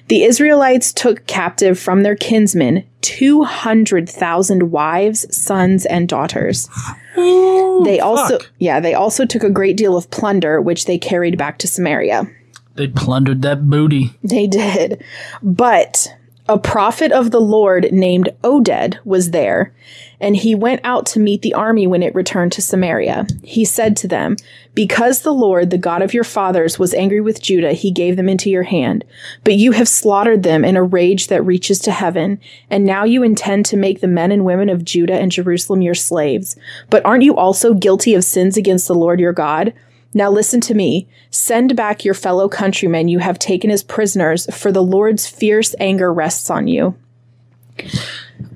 The 0.09 0.25
Israelites 0.25 0.93
took 0.93 1.27
captive 1.27 1.79
from 1.79 2.03
their 2.03 2.14
kinsmen 2.14 2.85
200,000 3.02 4.70
wives, 4.70 5.37
sons, 5.37 5.87
and 5.87 6.08
daughters. 6.08 6.68
Oh, 7.16 7.82
they 7.84 8.00
also 8.00 8.38
fuck. 8.38 8.50
yeah, 8.58 8.80
they 8.80 8.94
also 8.94 9.24
took 9.24 9.42
a 9.42 9.50
great 9.50 9.76
deal 9.76 9.96
of 9.96 10.11
plunder 10.11 10.61
which 10.61 10.87
they 10.87 10.98
carried 10.98 11.38
back 11.38 11.58
to 11.58 11.68
Samaria. 11.68 12.26
They 12.74 12.87
plundered 12.88 13.42
that 13.42 13.68
booty. 13.68 14.12
They 14.22 14.46
did. 14.46 15.02
But 15.42 16.14
a 16.48 16.58
prophet 16.58 17.12
of 17.12 17.30
the 17.30 17.40
Lord 17.40 17.92
named 17.92 18.30
Oded 18.42 18.98
was 19.04 19.32
there, 19.32 19.74
and 20.18 20.34
he 20.34 20.54
went 20.54 20.80
out 20.82 21.04
to 21.06 21.20
meet 21.20 21.42
the 21.42 21.52
army 21.52 21.87
when 21.87 22.02
it 22.02 22.14
returned 22.14 22.52
to 22.52 22.62
Samaria. 22.62 23.26
He 23.42 23.66
said 23.66 23.96
to 23.98 24.08
them, 24.08 24.37
Because 24.72 25.20
the 25.20 25.32
Lord, 25.32 25.68
the 25.68 25.76
God 25.76 26.00
of 26.00 26.14
your 26.14 26.24
fathers, 26.24 26.78
was 26.78 26.94
angry 26.94 27.20
with 27.20 27.42
Judah, 27.42 27.72
he 27.72 27.90
gave 27.90 28.16
them 28.16 28.30
into 28.30 28.48
your 28.48 28.62
hand. 28.62 29.04
But 29.44 29.56
you 29.56 29.72
have 29.72 29.88
slaughtered 29.88 30.42
them 30.42 30.64
in 30.64 30.76
a 30.76 30.82
rage 30.82 31.26
that 31.26 31.44
reaches 31.44 31.80
to 31.80 31.92
heaven, 31.92 32.40
and 32.70 32.87
now 32.87 33.04
you 33.04 33.22
intend 33.22 33.66
to 33.66 33.76
make 33.76 34.00
the 34.00 34.08
men 34.08 34.32
and 34.32 34.46
women 34.46 34.70
of 34.70 34.84
Judah 34.87 35.18
and 35.18 35.30
Jerusalem 35.30 35.82
your 35.82 35.94
slaves. 35.94 36.56
But 36.88 37.04
aren't 37.04 37.24
you 37.24 37.37
also 37.37 37.74
guilty 37.74 38.14
of 38.14 38.24
sins 38.24 38.56
against 38.56 38.88
the 38.88 38.94
Lord 38.94 39.20
your 39.20 39.34
God? 39.34 39.74
Now 40.14 40.31
listen 40.31 40.61
to 40.62 40.75
me. 40.75 41.07
Send 41.31 41.77
back 41.77 42.05
your 42.05 42.14
fellow 42.14 42.49
countrymen 42.49 43.09
you 43.09 43.18
have 43.18 43.38
taken 43.38 43.71
as 43.71 43.83
prisoners, 43.83 44.47
for 44.55 44.73
the 44.73 44.83
Lord's 44.83 45.27
fierce 45.27 45.75
anger 45.79 46.12
rests 46.12 46.51
on 46.51 46.66
you. 46.66 46.97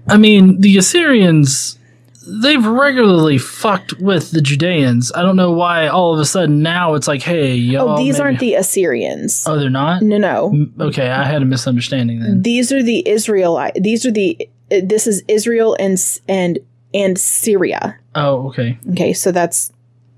I 0.08 0.16
mean, 0.16 0.60
the 0.60 0.78
Assyrians 0.78 1.78
they've 2.24 2.64
regularly 2.64 3.36
fucked 3.36 3.94
with 3.94 4.30
the 4.30 4.40
Judeans. 4.40 5.10
I 5.12 5.22
don't 5.22 5.34
know 5.36 5.50
why 5.50 5.88
all 5.88 6.14
of 6.14 6.20
a 6.20 6.24
sudden 6.24 6.62
now 6.62 6.94
it's 6.94 7.08
like, 7.08 7.20
hey, 7.22 7.54
y'all. 7.54 7.90
oh, 7.90 7.96
these 7.96 8.14
maybe- 8.14 8.22
aren't 8.22 8.38
the 8.38 8.54
Assyrians. 8.54 9.44
Oh, 9.46 9.58
they're 9.58 9.70
not. 9.70 10.02
no, 10.02 10.18
no. 10.18 10.66
Okay, 10.80 11.08
I 11.08 11.24
had 11.24 11.42
a 11.42 11.44
misunderstanding 11.44 12.20
then. 12.20 12.42
These 12.42 12.72
are 12.72 12.82
the 12.82 13.06
Israelite. 13.08 13.74
These 13.74 14.06
are 14.06 14.12
the. 14.12 14.38
uh, 14.70 14.80
This 14.84 15.06
is 15.06 15.22
Israel 15.28 15.76
and 15.80 15.98
and 16.28 16.58
and 16.94 17.18
Syria. 17.18 17.98
Oh, 18.14 18.48
okay, 18.48 18.78
Okay, 18.92 19.12
so 19.12 19.32
that's 19.32 19.72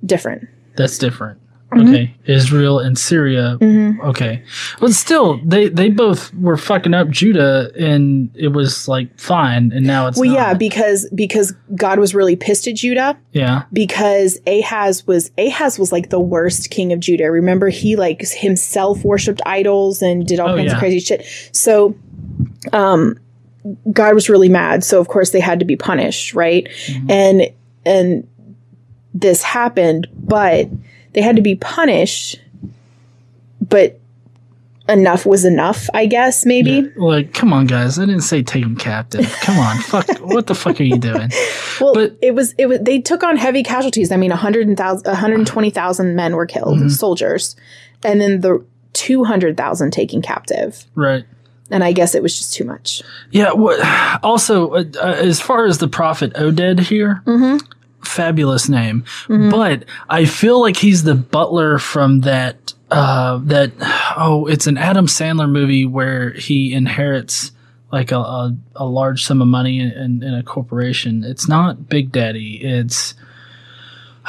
different. 0.05 0.49
That's 0.77 0.99
different. 0.99 1.41
Mm-hmm. 1.73 1.89
Okay, 1.89 2.15
Israel 2.27 2.79
and 2.79 2.97
Syria. 2.97 3.59
Okay, 3.61 4.45
but 4.79 4.93
still, 4.93 5.41
they 5.45 5.69
they 5.69 5.91
both 5.91 6.33
were 6.35 6.57
fucking 6.57 6.95
up 6.95 7.09
Judah, 7.09 7.73
and 7.77 8.31
it 8.37 8.49
was 8.49 8.87
like 8.87 9.19
fine, 9.19 9.73
and 9.73 9.85
now 9.85 10.07
it's 10.07 10.17
Well, 10.17 10.29
not. 10.31 10.35
yeah, 10.37 10.55
because 10.55 11.09
because 11.13 11.53
God 11.75 11.99
was 11.99 12.15
really 12.15 12.37
pissed 12.37 12.69
at 12.69 12.77
Judah 12.77 13.19
yeah, 13.33 13.65
because 13.73 14.39
Ahaz 14.47 15.05
was 15.09 15.33
Ahaz 15.37 15.77
was 15.77 15.91
like 15.91 16.11
the 16.11 16.21
worst 16.21 16.71
king 16.71 16.93
of 16.93 17.01
Judah. 17.01 17.29
Remember, 17.31 17.71
he 17.71 17.97
like 17.97 18.21
himself 18.23 19.03
worshipped 19.03 19.41
idols 19.45 20.01
and 20.01 20.25
did 20.27 20.39
all 20.39 20.51
Oh, 20.51 20.57
kinds 20.57 20.67
yeah. 20.69 20.73
of 20.75 20.79
crazy 20.79 21.01
shit. 21.01 21.27
So, 21.51 21.97
um, 22.73 23.19
God 23.91 24.15
was 24.15 24.29
really 24.29 24.49
mad. 24.51 24.85
So 24.85 25.01
of 25.01 25.09
course 25.09 25.31
they 25.31 25.41
had 25.41 25.59
to 25.59 25.65
be 25.65 25.75
punished, 25.77 26.35
right? 26.35 26.69
Mm-hmm. 26.87 27.11
And 27.11 27.43
and 27.87 28.29
this 29.15 29.43
happened, 29.43 30.09
but 30.13 30.69
they 31.13 31.23
had 31.23 31.37
to 31.37 31.43
be 31.43 31.55
punished. 31.55 32.41
But 33.61 33.99
enough 34.89 35.25
was 35.25 35.45
enough, 35.47 35.89
I 35.95 36.05
guess. 36.07 36.45
Maybe. 36.45 36.83
like 36.97 37.33
come 37.33 37.53
on, 37.53 37.67
guys, 37.67 37.99
I 37.99 38.05
didn't 38.05 38.21
say 38.23 38.43
take 38.43 38.63
them 38.63 38.77
captive. 38.77 39.25
Come 39.41 39.59
on, 39.59 39.79
fuck, 39.83 40.07
what 40.19 40.47
the 40.47 40.55
fuck 40.55 40.79
are 40.81 40.85
you 40.85 40.99
doing? 40.99 41.31
Well, 41.81 41.95
But- 41.95 42.17
it 42.21 42.35
was 42.35 42.55
it 42.59 42.67
was 42.67 42.81
they 42.81 43.01
took 43.01 43.23
on 43.23 43.37
heavy 43.37 43.63
casualties. 43.63 44.13
I 44.13 44.17
mean, 44.17 44.31
100,000 44.31 45.07
120,000 45.07 46.15
men 46.17 46.37
were 46.37 46.47
killed, 46.47 46.79
Mm-hmm. 46.79 46.89
soldiers. 46.89 47.57
And 48.03 48.21
then 48.21 48.41
the 48.43 48.63
200,000 48.93 49.91
taken 49.93 50.21
captive. 50.21 50.85
Right. 50.95 51.25
And 51.71 51.83
I 51.83 51.93
guess 51.93 52.15
it 52.15 52.23
was 52.23 52.37
just 52.37 52.53
too 52.53 52.65
much. 52.65 53.03
Yeah. 53.31 53.53
What? 53.53 53.81
Also, 54.23 54.71
uh, 54.71 54.85
uh, 55.03 55.07
as 55.19 55.41
far 55.41 55.65
as 55.67 55.79
the 55.79 55.89
prophet 55.89 56.33
Oded 56.35 56.79
here, 56.81 57.23
fabulous 58.05 58.69
name, 58.69 59.05
but 59.51 59.85
I 60.09 60.25
feel 60.25 60.61
like 60.61 60.77
he's 60.77 61.03
the 61.05 61.15
butler 61.15 61.79
from 61.79 62.21
that. 62.23 62.73
Uh, 62.91 63.39
that 63.45 63.73
oh, 64.17 64.47
it's 64.47 64.67
an 64.69 64.79
Adam 64.79 65.07
Sandler 65.07 65.51
movie 65.51 65.85
where 65.85 66.31
he 66.35 66.73
inherits 66.73 67.51
like 67.91 68.13
a, 68.13 68.19
a, 68.19 68.57
a 68.77 68.85
large 68.85 69.25
sum 69.25 69.43
of 69.43 69.49
money 69.49 69.81
in, 69.81 69.91
in, 69.91 70.23
in 70.23 70.35
a 70.35 70.43
corporation. 70.45 71.25
It's 71.25 71.49
not 71.49 71.89
Big 71.89 72.13
Daddy. 72.13 72.61
It's 72.63 73.15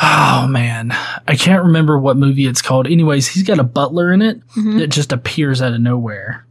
oh 0.02 0.48
man, 0.50 0.92
I 1.28 1.36
can't 1.36 1.66
remember 1.66 2.00
what 2.00 2.18
movie 2.18 2.48
it's 2.48 2.62
called. 2.62 2.88
Anyways, 2.88 3.28
he's 3.28 3.44
got 3.44 3.60
a 3.60 3.64
butler 3.64 4.12
in 4.12 4.22
it 4.22 4.42
that 4.56 4.88
just 4.88 5.12
appears 5.12 5.62
out 5.62 5.74
of 5.74 5.82
nowhere 5.82 6.46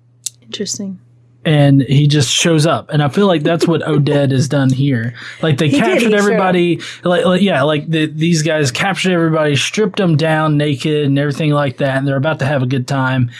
Interesting. 0.54 1.00
And 1.44 1.82
he 1.82 2.06
just 2.06 2.30
shows 2.30 2.66
up. 2.66 2.90
And 2.90 3.02
i 3.02 3.08
feel 3.08 3.26
like 3.26 3.42
that's 3.42 3.66
what 3.66 3.82
oded 3.82 4.30
has 4.30 4.48
done 4.48 4.70
here. 4.70 5.14
Like 5.42 5.58
they 5.58 5.68
He 5.68 5.78
captured 5.78 6.00
showed 6.00 6.14
everybody. 6.14 6.80
Like, 7.02 7.24
like 7.24 7.42
yeah 7.42 7.62
like 7.62 7.88
the, 7.88 8.06
these 8.06 8.42
guys 8.42 8.70
captured 8.70 9.12
everybody 9.12 9.56
stripped 9.56 9.96
them 9.96 10.16
down 10.16 10.56
naked 10.56 11.06
and 11.06 11.18
everything 11.18 11.50
like 11.50 11.78
that 11.78 11.98
and 11.98 12.06
they're 12.06 12.16
about 12.16 12.38
to 12.40 12.46
have 12.46 12.62
a 12.62 12.66
good 12.66 12.88
time. 12.88 13.30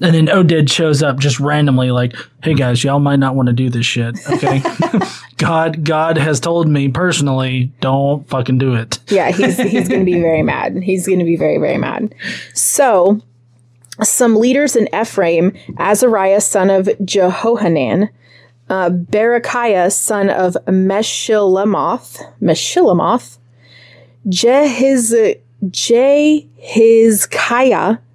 And 0.00 0.14
then 0.14 0.26
oded 0.26 0.70
shows 0.70 1.02
up 1.02 1.18
just 1.18 1.38
randomly 1.38 1.90
like 1.90 2.16
hey 2.42 2.54
guys 2.54 2.82
y'all 2.82 2.98
might 2.98 3.18
not 3.18 3.34
want 3.34 3.48
to 3.48 3.52
do 3.52 3.70
this 3.70 3.86
shit 3.86 4.18
okay? 4.28 4.62
God 5.36 5.84
god 5.84 6.18
has 6.18 6.40
told 6.40 6.68
me 6.68 6.88
personally 6.88 7.72
don't 7.80 8.28
fucking 8.28 8.58
do 8.58 8.74
it. 8.74 8.98
Yeah, 9.08 9.30
he's 9.30 9.56
he's 9.58 9.88
going 9.88 10.00
to 10.00 10.04
be 10.04 10.20
very 10.20 10.42
mad. 10.42 10.76
He's 10.82 11.06
going 11.06 11.18
to 11.18 11.24
be 11.24 11.36
very 11.36 11.58
very 11.58 11.78
mad. 11.78 12.14
So, 12.54 13.20
some 14.04 14.36
leaders 14.36 14.76
in 14.76 14.88
Ephraim, 14.94 15.52
Azariah 15.78 16.40
son 16.40 16.70
of 16.70 16.88
Jehohanan, 17.04 18.08
uh, 18.68 18.90
Berechiah 18.90 19.92
son 19.92 20.30
of 20.30 20.56
Meshillemoth, 20.66 22.22
Meshillemoth, 22.40 23.38
Jehiz 24.28 25.38
Jehizkiah 25.64 26.38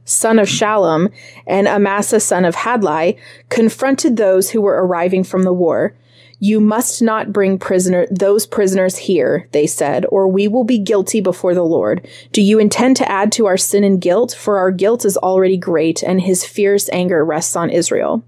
son 0.06 0.40
of 0.40 0.50
Shalom, 0.50 1.10
and 1.46 1.68
Amasa 1.68 2.20
son 2.20 2.46
of 2.46 2.56
Hadlai 2.56 3.14
confronted 3.50 4.18
those 4.18 4.50
who 4.50 4.62
were 4.62 4.84
arriving 4.86 5.24
from 5.24 5.44
the 5.44 5.54
war. 5.54 5.94
You 6.40 6.60
must 6.60 7.02
not 7.02 7.34
bring 7.34 7.58
prisoner 7.58 8.06
those 8.12 8.46
prisoners 8.46 8.96
here, 8.96 9.48
they 9.54 9.66
said, 9.66 10.06
or 10.10 10.28
we 10.28 10.48
will 10.48 10.64
be 10.64 10.78
guilty 10.78 11.20
before 11.20 11.56
the 11.56 11.64
Lord. 11.64 12.08
Do 12.32 12.42
you 12.44 12.60
intend 12.60 12.96
to 12.98 13.12
add 13.12 13.32
to 13.34 13.48
our 13.48 13.58
sin 13.58 13.84
and 13.84 14.00
guilt? 14.00 14.36
For 14.38 14.60
our 14.60 14.72
guilt 14.72 15.04
is 15.04 15.18
already 15.18 15.58
great, 15.58 16.04
and 16.04 16.22
his 16.22 16.46
fierce 16.46 16.90
anger 16.90 17.26
rests 17.26 17.56
on 17.56 17.72
Israel. 17.72 18.24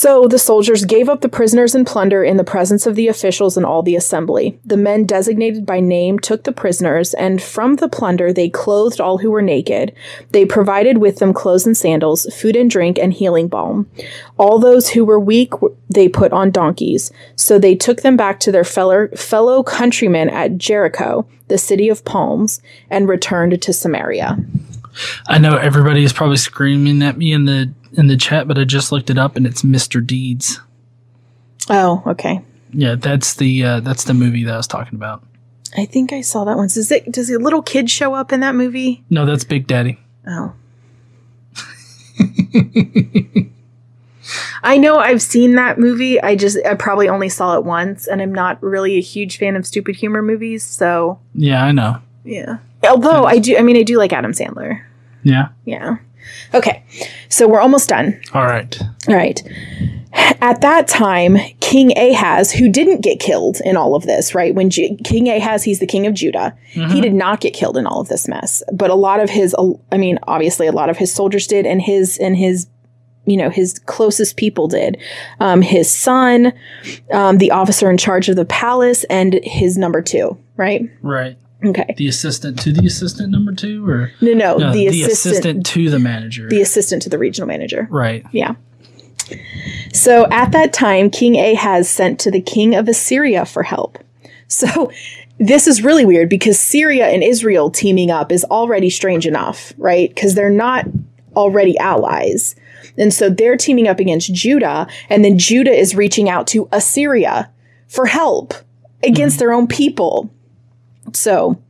So 0.00 0.26
the 0.26 0.38
soldiers 0.38 0.86
gave 0.86 1.10
up 1.10 1.20
the 1.20 1.28
prisoners 1.28 1.74
and 1.74 1.86
plunder 1.86 2.24
in 2.24 2.38
the 2.38 2.42
presence 2.42 2.86
of 2.86 2.94
the 2.94 3.08
officials 3.08 3.58
and 3.58 3.66
all 3.66 3.82
the 3.82 3.96
assembly. 3.96 4.58
The 4.64 4.78
men 4.78 5.04
designated 5.04 5.66
by 5.66 5.80
name 5.80 6.18
took 6.18 6.44
the 6.44 6.52
prisoners, 6.52 7.12
and 7.12 7.42
from 7.42 7.76
the 7.76 7.86
plunder 7.86 8.32
they 8.32 8.48
clothed 8.48 8.98
all 8.98 9.18
who 9.18 9.30
were 9.30 9.42
naked. 9.42 9.94
They 10.30 10.46
provided 10.46 10.96
with 10.96 11.18
them 11.18 11.34
clothes 11.34 11.66
and 11.66 11.76
sandals, 11.76 12.24
food 12.34 12.56
and 12.56 12.70
drink, 12.70 12.98
and 12.98 13.12
healing 13.12 13.48
balm. 13.48 13.90
All 14.38 14.58
those 14.58 14.88
who 14.88 15.04
were 15.04 15.20
weak 15.20 15.52
they 15.90 16.08
put 16.08 16.32
on 16.32 16.50
donkeys. 16.50 17.12
So 17.36 17.58
they 17.58 17.74
took 17.74 18.00
them 18.00 18.16
back 18.16 18.40
to 18.40 18.50
their 18.50 18.64
fellow, 18.64 19.08
fellow 19.08 19.62
countrymen 19.62 20.30
at 20.30 20.56
Jericho, 20.56 21.26
the 21.48 21.58
city 21.58 21.90
of 21.90 22.06
palms, 22.06 22.62
and 22.88 23.06
returned 23.06 23.60
to 23.60 23.72
Samaria. 23.74 24.38
i 25.28 25.36
know 25.36 25.58
everybody 25.58 26.04
is 26.04 26.12
probably 26.14 26.38
screaming 26.38 27.02
at 27.02 27.18
me 27.18 27.34
in 27.34 27.44
the 27.44 27.70
in 27.94 28.06
the 28.06 28.16
chat 28.16 28.46
but 28.48 28.58
i 28.58 28.64
just 28.64 28.92
looked 28.92 29.10
it 29.10 29.18
up 29.18 29.36
and 29.36 29.46
it's 29.46 29.62
mr 29.62 30.04
deeds 30.06 30.60
Oh, 31.68 32.02
okay. 32.06 32.42
yeah 32.72 32.94
that's 32.96 33.34
the 33.34 33.62
uh, 33.64 33.80
that's 33.80 34.04
the 34.04 34.14
movie 34.14 34.44
that 34.44 34.54
i 34.54 34.56
was 34.56 34.66
talking 34.66 34.94
about 34.96 35.22
I 35.78 35.84
think 35.84 36.12
I 36.12 36.20
saw 36.20 36.42
that 36.46 36.56
once. 36.56 36.74
Does 36.74 36.90
it? 36.90 37.12
Does 37.12 37.30
a 37.30 37.38
little 37.38 37.62
kid 37.62 37.88
show 37.88 38.12
up 38.12 38.32
in 38.32 38.40
that 38.40 38.56
movie? 38.56 39.04
No, 39.08 39.24
that's 39.24 39.44
Big 39.44 39.68
Daddy. 39.68 40.00
Oh. 40.26 40.52
I 44.62 44.76
know 44.78 44.98
I've 44.98 45.22
seen 45.22 45.54
that 45.54 45.78
movie. 45.78 46.20
I 46.20 46.36
just 46.36 46.58
I 46.66 46.74
probably 46.74 47.08
only 47.08 47.28
saw 47.28 47.56
it 47.56 47.64
once, 47.64 48.06
and 48.06 48.20
I'm 48.20 48.34
not 48.34 48.62
really 48.62 48.96
a 48.96 49.00
huge 49.00 49.38
fan 49.38 49.54
of 49.56 49.64
stupid 49.66 49.94
humor 49.96 50.22
movies. 50.22 50.64
So 50.64 51.20
Yeah, 51.34 51.64
I 51.64 51.70
know. 51.72 51.98
yeah. 52.24 52.58
Although 52.88 53.24
I 53.24 53.38
do, 53.38 53.56
I 53.56 53.62
mean, 53.62 53.76
I 53.76 53.82
do 53.82 53.96
like 53.96 54.12
Adam 54.12 54.32
Sandler. 54.32 54.82
Yeah. 55.22 55.48
Yeah. 55.64 55.98
Okay, 56.52 56.84
so 57.30 57.48
we're 57.48 57.60
almost 57.60 57.88
done. 57.88 58.20
All 58.34 58.44
right. 58.44 58.78
All 59.08 59.14
right. 59.14 59.40
At 60.12 60.60
that 60.62 60.88
time, 60.88 61.36
King 61.60 61.96
Ahaz, 61.96 62.50
who 62.50 62.68
didn't 62.68 63.00
get 63.00 63.20
killed 63.20 63.58
in 63.64 63.76
all 63.76 63.94
of 63.94 64.02
this, 64.02 64.34
right? 64.34 64.52
When 64.54 64.68
Ju- 64.68 64.96
King 65.04 65.28
Ahaz, 65.28 65.62
he's 65.62 65.78
the 65.78 65.86
king 65.86 66.06
of 66.06 66.14
Judah, 66.14 66.56
he 66.88 67.00
did 67.00 67.14
not 67.14 67.40
get 67.40 67.54
killed 67.54 67.76
in 67.76 67.86
all 67.86 68.00
of 68.00 68.08
this 68.08 68.26
mess. 68.26 68.62
But 68.72 68.90
a 68.90 68.94
lot 68.96 69.20
of 69.20 69.30
his, 69.30 69.54
I 69.92 69.96
mean, 69.96 70.18
obviously, 70.26 70.66
a 70.66 70.72
lot 70.72 70.90
of 70.90 70.96
his 70.96 71.12
soldiers 71.12 71.46
did, 71.46 71.64
and 71.64 71.80
his 71.80 72.18
and 72.18 72.36
his, 72.36 72.66
you 73.24 73.36
know, 73.36 73.50
his 73.50 73.78
closest 73.86 74.36
people 74.36 74.66
did. 74.66 74.96
Um, 75.38 75.62
his 75.62 75.88
son, 75.88 76.52
um, 77.12 77.38
the 77.38 77.52
officer 77.52 77.88
in 77.88 77.96
charge 77.96 78.28
of 78.28 78.34
the 78.34 78.44
palace, 78.44 79.04
and 79.04 79.38
his 79.44 79.78
number 79.78 80.02
two, 80.02 80.36
right? 80.56 80.90
Right. 81.02 81.36
Okay. 81.64 81.94
The 81.96 82.08
assistant 82.08 82.58
to 82.60 82.72
the 82.72 82.86
assistant 82.86 83.30
number 83.30 83.52
two, 83.52 83.86
or 83.86 84.12
No, 84.20 84.32
no, 84.32 84.56
no, 84.56 84.72
the, 84.72 84.86
assistant, 84.86 85.66
to 85.66 85.90
the 85.90 85.98
manager. 85.98 86.48
the 86.48 86.62
assistant 86.62 87.02
to 87.02 87.10
the 87.10 87.18
regional 87.18 87.46
manager. 87.46 87.86
right. 87.90 88.24
Yeah. 88.32 88.54
So 89.92 90.26
at 90.30 90.52
that 90.52 90.72
time, 90.72 91.10
King 91.10 91.36
Ahaz 91.36 91.88
sent 91.88 92.18
to 92.20 92.30
the 92.30 92.40
king 92.40 92.74
of 92.74 92.88
Assyria 92.88 93.44
for 93.44 93.62
help. 93.62 93.98
So 94.52 94.90
this 95.38 95.68
is 95.68 95.84
really 95.84 96.04
weird 96.04 96.28
because 96.28 96.58
Syria 96.58 97.06
and 97.06 97.22
Israel 97.22 97.70
teaming 97.70 98.10
up 98.10 98.32
is 98.32 98.44
already 98.46 98.90
strange 98.90 99.24
enough, 99.26 99.72
right? 99.78 100.08
Because 100.08 100.34
they're 100.34 100.50
not 100.50 100.86
already 101.36 101.78
allies. 101.78 102.56
And 102.98 103.14
so 103.14 103.30
they're 103.30 103.56
teaming 103.56 103.86
up 103.86 104.00
against 104.00 104.34
Judah, 104.34 104.86
and 105.08 105.24
then 105.24 105.38
Judah 105.38 105.72
is 105.72 105.94
reaching 105.94 106.28
out 106.28 106.46
to 106.48 106.68
Assyria 106.72 107.50
for 107.86 108.06
help 108.06 108.52
against 109.02 109.36
mm-hmm. 109.36 109.38
their 109.38 109.52
own 109.52 109.66
people. 109.66 110.30
So, 111.16 111.60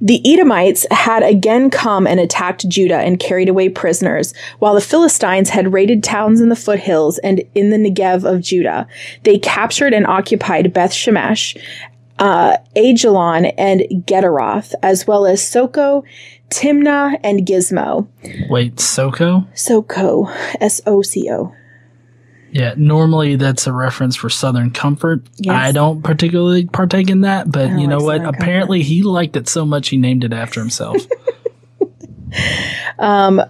the 0.00 0.20
Edomites 0.30 0.86
had 0.90 1.22
again 1.22 1.70
come 1.70 2.06
and 2.06 2.20
attacked 2.20 2.68
Judah 2.68 2.98
and 2.98 3.18
carried 3.18 3.48
away 3.48 3.68
prisoners, 3.68 4.34
while 4.58 4.74
the 4.74 4.80
Philistines 4.80 5.50
had 5.50 5.72
raided 5.72 6.02
towns 6.02 6.40
in 6.40 6.48
the 6.48 6.56
foothills 6.56 7.18
and 7.18 7.42
in 7.54 7.70
the 7.70 7.78
Negev 7.78 8.24
of 8.24 8.40
Judah. 8.40 8.86
They 9.22 9.38
captured 9.38 9.92
and 9.94 10.06
occupied 10.06 10.72
Beth 10.72 10.92
Shemesh, 10.92 11.56
uh, 12.18 12.58
Aijalon, 12.76 13.54
and 13.56 13.80
Gederoth, 14.06 14.74
as 14.82 15.06
well 15.06 15.26
as 15.26 15.46
Soko, 15.46 16.04
Timnah, 16.50 17.18
and 17.24 17.46
Gizmo. 17.46 18.06
Wait, 18.48 18.78
Soko? 18.78 19.46
Soko, 19.54 20.28
S 20.60 20.80
O 20.86 21.02
C 21.02 21.30
O. 21.30 21.52
Yeah, 22.54 22.74
normally 22.76 23.34
that's 23.34 23.66
a 23.66 23.72
reference 23.72 24.14
for 24.14 24.30
Southern 24.30 24.70
Comfort. 24.70 25.22
Yes. 25.38 25.56
I 25.56 25.72
don't 25.72 26.02
particularly 26.02 26.66
partake 26.66 27.10
in 27.10 27.22
that, 27.22 27.50
but 27.50 27.78
you 27.80 27.88
know 27.88 27.98
like 27.98 28.04
what? 28.04 28.12
Southern 28.12 28.24
Comfort. 28.26 28.42
Apparently, 28.42 28.82
he 28.82 29.02
liked 29.02 29.34
it 29.36 29.48
so 29.48 29.66
much 29.66 29.88
he 29.88 29.96
named 29.96 30.22
it 30.22 30.32
after 30.32 30.60
himself. 30.60 30.96
Um 32.98 33.40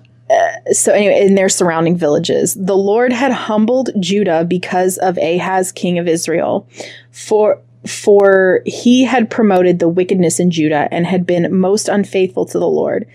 so 0.72 0.92
anyway, 0.92 1.26
in 1.26 1.34
their 1.34 1.48
surrounding 1.48 1.96
villages, 1.96 2.54
the 2.54 2.76
Lord 2.76 3.12
had 3.12 3.32
humbled 3.32 3.90
Judah 4.00 4.44
because 4.44 4.98
of 4.98 5.18
Ahaz, 5.18 5.72
king 5.72 5.98
of 5.98 6.08
Israel, 6.08 6.68
for 7.10 7.60
for 7.86 8.62
he 8.64 9.04
had 9.04 9.30
promoted 9.30 9.78
the 9.78 9.88
wickedness 9.88 10.40
in 10.40 10.50
Judah 10.50 10.88
and 10.90 11.06
had 11.06 11.26
been 11.26 11.54
most 11.54 11.88
unfaithful 11.88 12.46
to 12.46 12.58
the 12.58 12.68
Lord. 12.68 13.06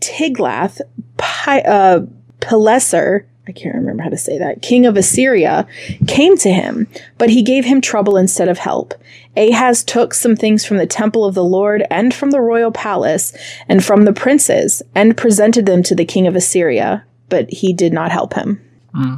Tiglath 0.00 0.80
Pi- 1.16 1.60
uh, 1.60 2.06
Pileser, 2.40 3.26
I 3.50 3.52
can't 3.52 3.74
remember 3.74 4.04
how 4.04 4.10
to 4.10 4.16
say 4.16 4.38
that, 4.38 4.62
king 4.62 4.86
of 4.86 4.96
Assyria, 4.96 5.66
came 6.06 6.36
to 6.36 6.52
him, 6.52 6.86
but 7.18 7.30
he 7.30 7.42
gave 7.42 7.64
him 7.64 7.80
trouble 7.80 8.16
instead 8.16 8.48
of 8.48 8.58
help. 8.58 8.94
Ahaz 9.36 9.82
took 9.82 10.14
some 10.14 10.36
things 10.36 10.64
from 10.64 10.76
the 10.76 10.86
temple 10.86 11.24
of 11.24 11.34
the 11.34 11.42
Lord 11.42 11.82
and 11.90 12.14
from 12.14 12.30
the 12.30 12.40
royal 12.40 12.70
palace 12.70 13.36
and 13.68 13.84
from 13.84 14.04
the 14.04 14.12
princes 14.12 14.82
and 14.94 15.16
presented 15.16 15.66
them 15.66 15.82
to 15.82 15.96
the 15.96 16.04
king 16.04 16.28
of 16.28 16.36
Assyria, 16.36 17.04
but 17.28 17.52
he 17.52 17.72
did 17.72 17.92
not 17.92 18.12
help 18.12 18.34
him. 18.34 18.64
Hmm. 18.94 19.14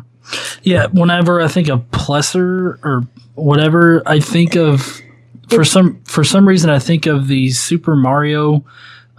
yeah, 0.62 0.86
whenever 0.86 1.42
I 1.42 1.48
think 1.48 1.68
of 1.68 1.82
Plesser 1.90 2.78
or 2.82 3.06
whatever, 3.34 4.02
I 4.06 4.20
think 4.20 4.56
of 4.56 4.98
for 5.50 5.62
some 5.62 6.02
for 6.04 6.24
some 6.24 6.48
reason 6.48 6.70
I 6.70 6.78
think 6.78 7.04
of 7.04 7.28
the 7.28 7.50
Super 7.50 7.96
Mario, 7.96 8.64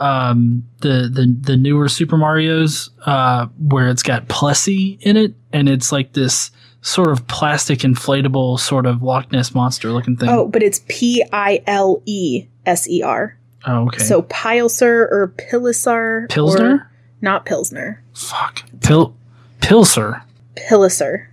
um, 0.04 0.68
the 0.82 1.10
the 1.12 1.36
the 1.40 1.56
newer 1.56 1.88
Super 1.88 2.18
Mario's, 2.18 2.90
uh, 3.06 3.48
where 3.58 3.88
it's 3.88 4.04
got 4.04 4.28
Plessie 4.28 5.00
in 5.02 5.16
it, 5.16 5.34
and 5.54 5.70
it's 5.70 5.94
like 5.94 6.12
this 6.12 6.52
sort 6.82 7.10
of 7.10 7.26
plastic 7.28 7.80
inflatable 7.80 8.60
sort 8.60 8.86
of 8.86 9.02
Loch 9.02 9.32
Ness 9.32 9.56
monster 9.56 9.92
looking 9.92 10.18
thing. 10.18 10.28
Oh, 10.28 10.46
but 10.46 10.62
it's 10.62 10.84
P 10.90 11.24
I 11.32 11.64
L 11.68 12.02
E 12.06 12.48
S 12.66 12.90
E 12.90 13.02
R. 13.02 13.38
Oh, 13.66 13.88
okay. 13.88 14.00
So 14.04 14.24
Pilser 14.24 15.08
or 15.10 15.34
Pilisar. 15.38 16.30
Pilsner? 16.30 16.90
not 17.22 17.46
Pilsner. 17.46 18.04
Fuck. 18.14 18.64
Pil 18.82 19.16
Pilser. 19.62 20.22
Pilisar. 20.58 21.28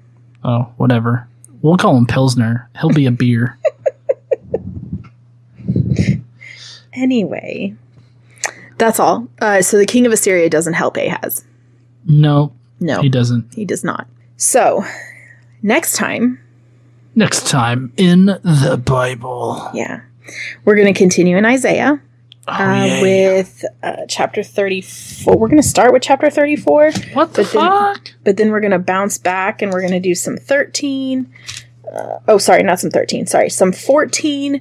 Oh, 0.44 0.72
whatever. 0.76 1.26
We'll 1.60 1.76
call 1.76 1.96
him 1.96 2.06
Pilsner. 2.06 2.70
He'll 2.80 2.90
be 2.90 3.06
a 3.06 3.10
beer. 3.10 3.58
Anyway, 6.92 7.74
that's 8.80 8.98
all. 8.98 9.28
Uh, 9.40 9.62
so 9.62 9.78
the 9.78 9.86
king 9.86 10.06
of 10.06 10.12
Assyria 10.12 10.50
doesn't 10.50 10.72
help 10.74 10.96
Ahaz. 10.96 11.44
no, 12.04 12.52
No, 12.80 13.00
he 13.02 13.08
doesn't. 13.08 13.54
he 13.54 13.64
does 13.64 13.84
not. 13.84 14.08
So 14.36 14.84
next 15.62 15.94
time, 15.96 16.40
Next 17.14 17.46
time 17.48 17.92
in 17.96 18.26
the 18.26 18.80
Bible. 18.84 19.70
yeah, 19.74 20.00
we're 20.64 20.76
going 20.76 20.92
to 20.92 20.98
continue 20.98 21.36
in 21.36 21.44
Isaiah 21.44 22.00
Oh, 22.48 22.52
uh, 22.52 22.84
yeah. 22.84 23.02
with 23.02 23.64
uh, 23.82 23.96
chapter 24.08 24.42
34. 24.42 25.36
We're 25.36 25.48
going 25.48 25.60
to 25.62 25.68
start 25.68 25.92
with 25.92 26.02
chapter 26.02 26.30
34, 26.30 26.92
what 27.12 27.34
the 27.34 27.42
but 27.42 27.52
then- 27.52 27.60
fuck? 27.70 28.10
but 28.24 28.36
then 28.38 28.50
we're 28.50 28.60
going 28.60 28.70
to 28.72 28.78
bounce 28.78 29.18
back 29.18 29.60
and 29.62 29.72
we're 29.72 29.80
going 29.82 29.92
to 29.92 30.00
do 30.00 30.14
some 30.14 30.36
13. 30.36 31.30
Uh, 31.92 32.18
oh, 32.28 32.38
sorry, 32.38 32.62
not 32.62 32.80
some 32.80 32.90
13. 32.90 33.26
Sorry, 33.26 33.50
some 33.50 33.72
14, 33.72 34.60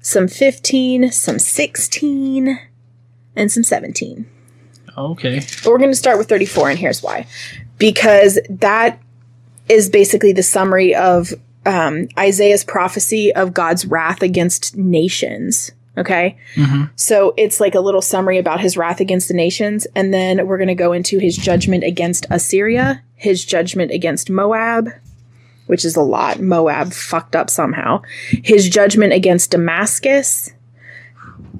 some 0.00 0.28
15, 0.28 1.10
some 1.10 1.38
16, 1.38 2.58
and 3.36 3.52
some 3.52 3.62
17. 3.62 4.26
Okay. 4.96 5.40
But 5.62 5.70
we're 5.70 5.78
going 5.78 5.90
to 5.90 5.96
start 5.96 6.18
with 6.18 6.28
34, 6.28 6.70
and 6.70 6.78
here's 6.78 7.02
why. 7.02 7.26
Because 7.78 8.38
that 8.48 8.98
is 9.68 9.90
basically 9.90 10.32
the 10.32 10.42
summary 10.42 10.94
of 10.94 11.32
um, 11.66 12.08
Isaiah's 12.18 12.64
prophecy 12.64 13.34
of 13.34 13.52
God's 13.52 13.84
wrath 13.86 14.22
against 14.22 14.76
nations. 14.76 15.72
Okay. 15.98 16.36
Mhm. 16.54 16.90
So 16.94 17.32
it's 17.36 17.58
like 17.58 17.74
a 17.74 17.80
little 17.80 18.02
summary 18.02 18.38
about 18.38 18.60
his 18.60 18.76
wrath 18.76 19.00
against 19.00 19.28
the 19.28 19.34
nations. 19.34 19.86
And 19.94 20.12
then 20.12 20.46
we're 20.46 20.58
going 20.58 20.68
to 20.68 20.74
go 20.74 20.92
into 20.92 21.18
his 21.18 21.36
judgment 21.36 21.84
against 21.84 22.26
Assyria, 22.30 23.02
his 23.14 23.44
judgment 23.44 23.90
against 23.90 24.28
Moab, 24.30 24.90
which 25.66 25.84
is 25.84 25.96
a 25.96 26.02
lot. 26.02 26.38
Moab 26.38 26.92
fucked 26.92 27.34
up 27.34 27.48
somehow. 27.48 28.02
His 28.44 28.68
judgment 28.68 29.12
against 29.14 29.50
Damascus. 29.50 30.52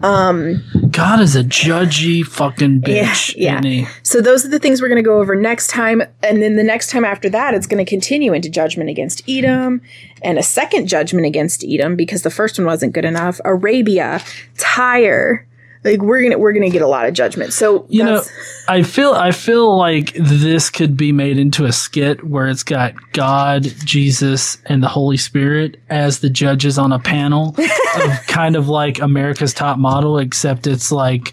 Um, 0.02 0.62
God 0.90 1.20
is 1.20 1.36
a 1.36 1.42
judgy 1.42 2.24
fucking 2.24 2.80
bitch. 2.82 3.34
Yeah, 3.36 3.60
he? 3.62 3.86
So 4.02 4.20
those 4.20 4.44
are 4.44 4.48
the 4.48 4.58
things 4.58 4.80
we're 4.80 4.88
going 4.88 5.02
to 5.02 5.08
go 5.08 5.20
over 5.20 5.34
next 5.34 5.68
time, 5.68 6.02
and 6.22 6.42
then 6.42 6.56
the 6.56 6.64
next 6.64 6.90
time 6.90 7.04
after 7.04 7.28
that, 7.30 7.54
it's 7.54 7.66
going 7.66 7.84
to 7.84 7.88
continue 7.88 8.32
into 8.32 8.48
judgment 8.48 8.90
against 8.90 9.22
Edom, 9.28 9.80
and 10.22 10.38
a 10.38 10.42
second 10.42 10.86
judgment 10.86 11.26
against 11.26 11.64
Edom 11.64 11.96
because 11.96 12.22
the 12.22 12.30
first 12.30 12.58
one 12.58 12.66
wasn't 12.66 12.92
good 12.92 13.04
enough. 13.04 13.40
Arabia, 13.44 14.22
Tyre, 14.58 15.46
like 15.86 16.02
we're 16.02 16.22
gonna 16.22 16.38
we're 16.38 16.52
gonna 16.52 16.70
get 16.70 16.82
a 16.82 16.86
lot 16.86 17.06
of 17.06 17.14
judgment. 17.14 17.52
So 17.52 17.86
You 17.88 18.04
know, 18.04 18.22
I 18.68 18.82
feel 18.82 19.12
I 19.12 19.30
feel 19.30 19.76
like 19.76 20.12
this 20.14 20.70
could 20.70 20.96
be 20.96 21.12
made 21.12 21.38
into 21.38 21.64
a 21.64 21.72
skit 21.72 22.24
where 22.24 22.48
it's 22.48 22.62
got 22.62 22.94
God, 23.12 23.62
Jesus, 23.62 24.58
and 24.66 24.82
the 24.82 24.88
Holy 24.88 25.16
Spirit 25.16 25.80
as 25.88 26.20
the 26.20 26.30
judges 26.30 26.78
on 26.78 26.92
a 26.92 26.98
panel 26.98 27.54
of 27.96 28.26
kind 28.26 28.56
of 28.56 28.68
like 28.68 29.00
America's 29.00 29.54
Top 29.54 29.78
Model, 29.78 30.18
except 30.18 30.66
it's 30.66 30.90
like 30.90 31.32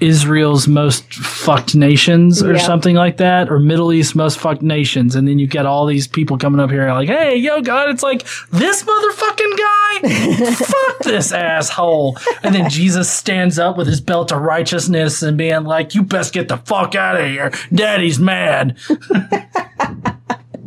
Israel's 0.00 0.66
most 0.66 1.14
fucked 1.14 1.74
nations 1.76 2.42
or 2.42 2.54
Yeah. 2.54 2.58
something 2.58 2.96
like 2.96 3.18
that, 3.18 3.48
or 3.50 3.58
Middle 3.60 3.92
East 3.92 4.16
most 4.16 4.38
fucked 4.38 4.60
nations, 4.60 5.14
and 5.14 5.26
then 5.26 5.38
you 5.38 5.46
get 5.46 5.66
all 5.66 5.86
these 5.86 6.08
people 6.08 6.36
coming 6.36 6.60
up 6.60 6.70
here 6.70 6.92
like, 6.92 7.08
"Hey, 7.08 7.36
yo, 7.36 7.60
God!" 7.62 7.88
It's 7.90 8.02
like 8.02 8.24
this 8.50 8.82
motherfucking 8.82 9.56
guy, 9.56 10.50
fuck 10.54 10.98
this 11.04 11.30
asshole, 11.32 12.18
and 12.42 12.54
then 12.54 12.68
Jesus 12.68 13.08
stands 13.08 13.58
up 13.58 13.76
with 13.76 13.86
his 13.86 14.00
belt 14.00 14.32
of 14.32 14.40
righteousness 14.42 15.22
and 15.22 15.38
being 15.38 15.62
like, 15.64 15.94
"You 15.94 16.02
best 16.02 16.32
get 16.34 16.48
the 16.48 16.56
fuck 16.58 16.94
out 16.96 17.18
of 17.20 17.26
here, 17.26 17.52
Daddy's 17.72 18.18
mad." 18.18 18.76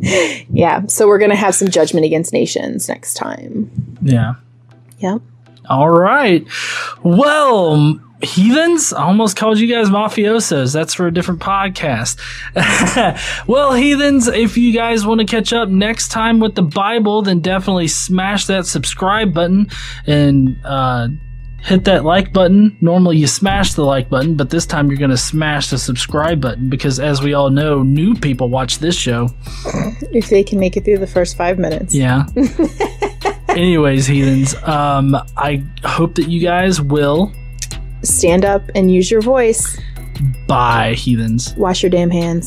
yeah. 0.00 0.86
So 0.86 1.06
we're 1.06 1.18
gonna 1.18 1.36
have 1.36 1.54
some 1.54 1.68
judgment 1.68 2.06
against 2.06 2.32
nations 2.32 2.88
next 2.88 3.14
time. 3.14 3.70
Yeah. 4.00 4.34
Yep. 4.98 5.20
All 5.68 5.90
right. 5.90 6.46
Well, 7.02 8.00
heathens, 8.22 8.92
I 8.92 9.04
almost 9.04 9.36
called 9.36 9.58
you 9.58 9.72
guys 9.72 9.88
mafiosos. 9.88 10.72
That's 10.72 10.94
for 10.94 11.06
a 11.06 11.12
different 11.12 11.40
podcast. 11.40 12.18
well, 13.46 13.74
heathens, 13.74 14.26
if 14.26 14.56
you 14.56 14.72
guys 14.72 15.06
want 15.06 15.20
to 15.20 15.26
catch 15.26 15.52
up 15.52 15.68
next 15.68 16.08
time 16.08 16.40
with 16.40 16.54
the 16.54 16.62
Bible, 16.62 17.22
then 17.22 17.40
definitely 17.40 17.88
smash 17.88 18.46
that 18.46 18.66
subscribe 18.66 19.32
button 19.32 19.68
and 20.06 20.58
uh, 20.64 21.08
hit 21.60 21.84
that 21.84 22.04
like 22.04 22.32
button. 22.32 22.76
Normally 22.80 23.18
you 23.18 23.26
smash 23.28 23.74
the 23.74 23.84
like 23.84 24.08
button, 24.08 24.34
but 24.34 24.50
this 24.50 24.66
time 24.66 24.90
you're 24.90 24.98
going 24.98 25.10
to 25.10 25.16
smash 25.16 25.70
the 25.70 25.78
subscribe 25.78 26.40
button 26.40 26.68
because, 26.68 26.98
as 26.98 27.22
we 27.22 27.34
all 27.34 27.50
know, 27.50 27.82
new 27.82 28.14
people 28.14 28.48
watch 28.48 28.78
this 28.78 28.96
show. 28.96 29.28
If 30.12 30.28
they 30.28 30.42
can 30.42 30.58
make 30.58 30.76
it 30.76 30.84
through 30.84 30.98
the 30.98 31.06
first 31.06 31.36
five 31.36 31.58
minutes. 31.58 31.94
Yeah. 31.94 32.26
Anyways, 33.50 34.06
heathens, 34.06 34.54
um, 34.64 35.16
I 35.36 35.64
hope 35.84 36.16
that 36.16 36.28
you 36.28 36.40
guys 36.40 36.80
will 36.80 37.32
Stand 38.02 38.44
up 38.44 38.62
and 38.74 38.92
use 38.92 39.10
your 39.10 39.20
voice. 39.20 39.78
Bye, 40.46 40.94
heathens. 40.94 41.54
Wash 41.56 41.82
your 41.82 41.90
damn 41.90 42.10
hands. 42.10 42.46